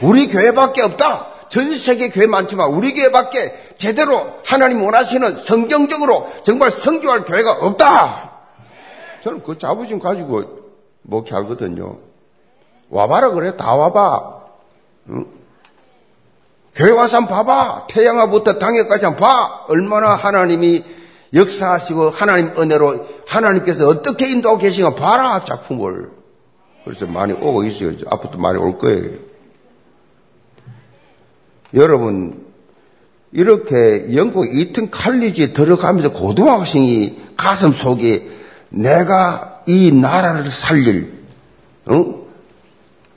우리 0.00 0.28
교회밖에 0.28 0.82
없다. 0.82 1.26
전 1.48 1.72
세계 1.76 2.08
교회 2.08 2.26
많지만 2.26 2.72
우리 2.72 2.94
교회밖에 2.94 3.74
제대로 3.78 4.26
하나님 4.44 4.82
원하시는 4.82 5.36
성경적으로 5.36 6.28
정말 6.42 6.70
성교할 6.70 7.24
교회가 7.24 7.52
없다. 7.52 8.30
저는 9.22 9.42
그 9.42 9.58
자부심 9.58 9.98
가지고 9.98 10.44
목회하거든요. 11.02 11.98
와봐라 12.90 13.30
그래. 13.30 13.56
다 13.56 13.74
와봐. 13.74 14.40
응? 15.10 15.26
교회 16.74 16.90
와서 16.90 17.18
한번 17.18 17.44
봐봐. 17.44 17.86
태양아부터 17.88 18.58
당해까지 18.58 19.04
한번 19.04 19.28
봐. 19.28 19.64
얼마나 19.68 20.14
하나님이 20.14 20.84
역사하시고 21.34 22.10
하나님 22.10 22.52
은혜로 22.56 23.06
하나님께서 23.26 23.88
어떻게 23.88 24.30
인도하고 24.30 24.60
계신가 24.60 24.94
봐라 24.94 25.44
작품을. 25.44 26.10
그래서 26.84 27.06
많이 27.06 27.32
오고 27.32 27.64
있어요. 27.64 27.92
앞으로도 28.10 28.38
많이 28.38 28.58
올 28.58 28.78
거예요. 28.78 29.18
여러분 31.74 32.44
이렇게 33.32 34.14
영국 34.14 34.46
이튼 34.54 34.90
칼리지에 34.90 35.52
들어가면서 35.52 36.12
고등학생이 36.12 37.20
가슴 37.36 37.72
속에 37.72 38.30
내가 38.68 39.62
이 39.66 39.90
나라를 39.90 40.44
살릴 40.46 41.24
어? 41.86 42.24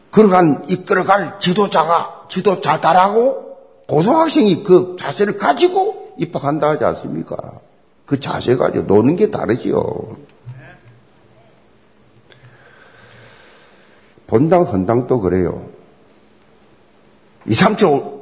그러간 0.10 0.66
이끌어갈 0.70 1.40
지도자가 1.40 2.26
지도자다라고 2.30 3.58
고등학생이 3.88 4.64
그 4.64 4.96
자세를 5.00 5.38
가지고 5.38 6.16
입학한다 6.18 6.70
하지 6.70 6.84
않습니까? 6.84 7.38
그 8.08 8.20
자세 8.20 8.56
가지고 8.56 8.86
노는 8.86 9.18
게 9.18 9.30
다르지요. 9.30 10.18
본당 14.26 14.64
헌당도 14.64 15.20
그래요. 15.20 15.70
2, 17.46 17.52
3천, 17.52 18.18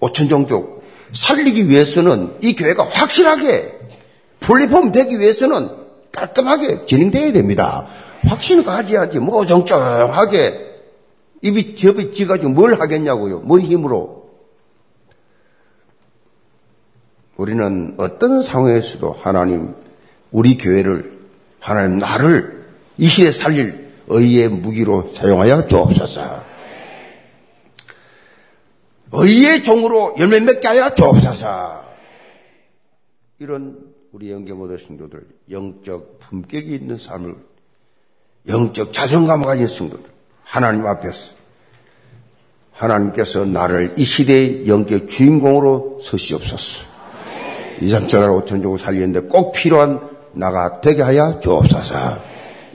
5천 0.00 0.28
종족 0.28 0.84
살리기 1.12 1.68
위해서는 1.68 2.36
이 2.40 2.54
교회가 2.54 2.84
확실하게 2.84 3.78
플랫폼 4.40 4.92
되기 4.92 5.18
위해서는 5.18 5.68
깔끔하게 6.12 6.86
진행돼야 6.86 7.32
됩니다. 7.32 7.86
확신을 8.24 8.64
가져야지 8.64 9.20
뭐 9.20 9.44
정쩡하게 9.46 10.68
입이 11.42 11.76
접이 11.76 12.12
지가지고 12.12 12.50
뭘 12.50 12.78
하겠냐고요. 12.78 13.40
뭔 13.40 13.60
힘으로. 13.62 14.19
우리는 17.40 17.94
어떤 17.96 18.42
상황에서도 18.42 19.12
하나님 19.12 19.74
우리 20.30 20.58
교회를 20.58 21.20
하나님 21.58 21.96
나를 21.96 22.66
이 22.98 23.06
시대에 23.06 23.32
살릴 23.32 23.92
의의 24.08 24.50
무기로 24.50 25.08
사용하여 25.14 25.66
주옵소서. 25.66 26.44
의의 29.12 29.64
종으로 29.64 30.16
열매 30.18 30.40
맺게 30.40 30.68
하여 30.68 30.92
주옵소서. 30.92 31.82
이런 33.38 33.86
우리 34.12 34.30
영계 34.30 34.52
모든 34.52 34.76
성도들 34.76 35.26
영적 35.50 36.18
품격이 36.20 36.74
있는 36.74 36.98
삶을 36.98 37.36
영적 38.48 38.92
자존감을 38.92 39.46
가진 39.46 39.66
성도들 39.66 40.04
하나님 40.42 40.86
앞에서 40.86 41.32
하나님께서 42.72 43.46
나를 43.46 43.94
이 43.96 44.04
시대의 44.04 44.68
영적 44.68 45.08
주인공으로 45.08 46.00
서시옵소서. 46.02 46.89
2, 47.80 47.88
3, 47.88 48.06
7날 48.06 48.44
5천 48.44 48.62
종을 48.62 48.78
살리는데 48.78 49.20
꼭 49.28 49.52
필요한 49.52 50.00
나가 50.32 50.80
되게 50.80 51.02
하여 51.02 51.40
주옵소서. 51.40 51.94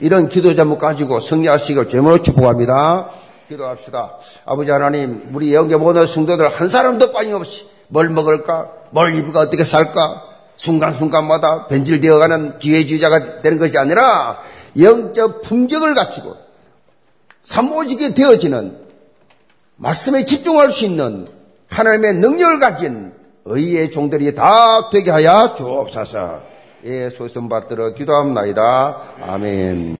이런 0.00 0.28
기도 0.28 0.54
제목 0.54 0.78
가지고 0.78 1.20
승리하시길 1.20 1.88
제물로 1.88 2.22
축복합니다. 2.22 3.10
기도합시다. 3.48 4.16
아버지 4.44 4.70
하나님, 4.70 5.30
우리 5.32 5.54
영계 5.54 5.76
모든 5.76 6.06
성도들 6.06 6.48
한 6.48 6.68
사람도 6.68 7.12
빠짐없이 7.12 7.66
뭘 7.88 8.10
먹을까? 8.10 8.70
뭘 8.90 9.14
입을까? 9.14 9.40
어떻게 9.40 9.64
살까? 9.64 10.24
순간순간마다 10.56 11.66
변질되어가는 11.66 12.58
기회주의자가 12.58 13.38
되는 13.38 13.58
것이 13.58 13.78
아니라 13.78 14.38
영적 14.78 15.42
품격을 15.42 15.94
갖추고 15.94 16.34
삼오직이 17.42 18.14
되어지는 18.14 18.76
말씀에 19.76 20.24
집중할 20.24 20.70
수 20.70 20.86
있는 20.86 21.28
하나님의 21.68 22.14
능력을 22.14 22.58
가진 22.58 23.12
의의 23.46 23.90
종들이 23.90 24.34
다 24.34 24.90
되게 24.90 25.10
하여 25.10 25.54
주옵소서. 25.54 26.40
예, 26.84 27.10
소선 27.10 27.48
받들어 27.48 27.94
기도합니다. 27.94 29.00
아멘. 29.22 29.94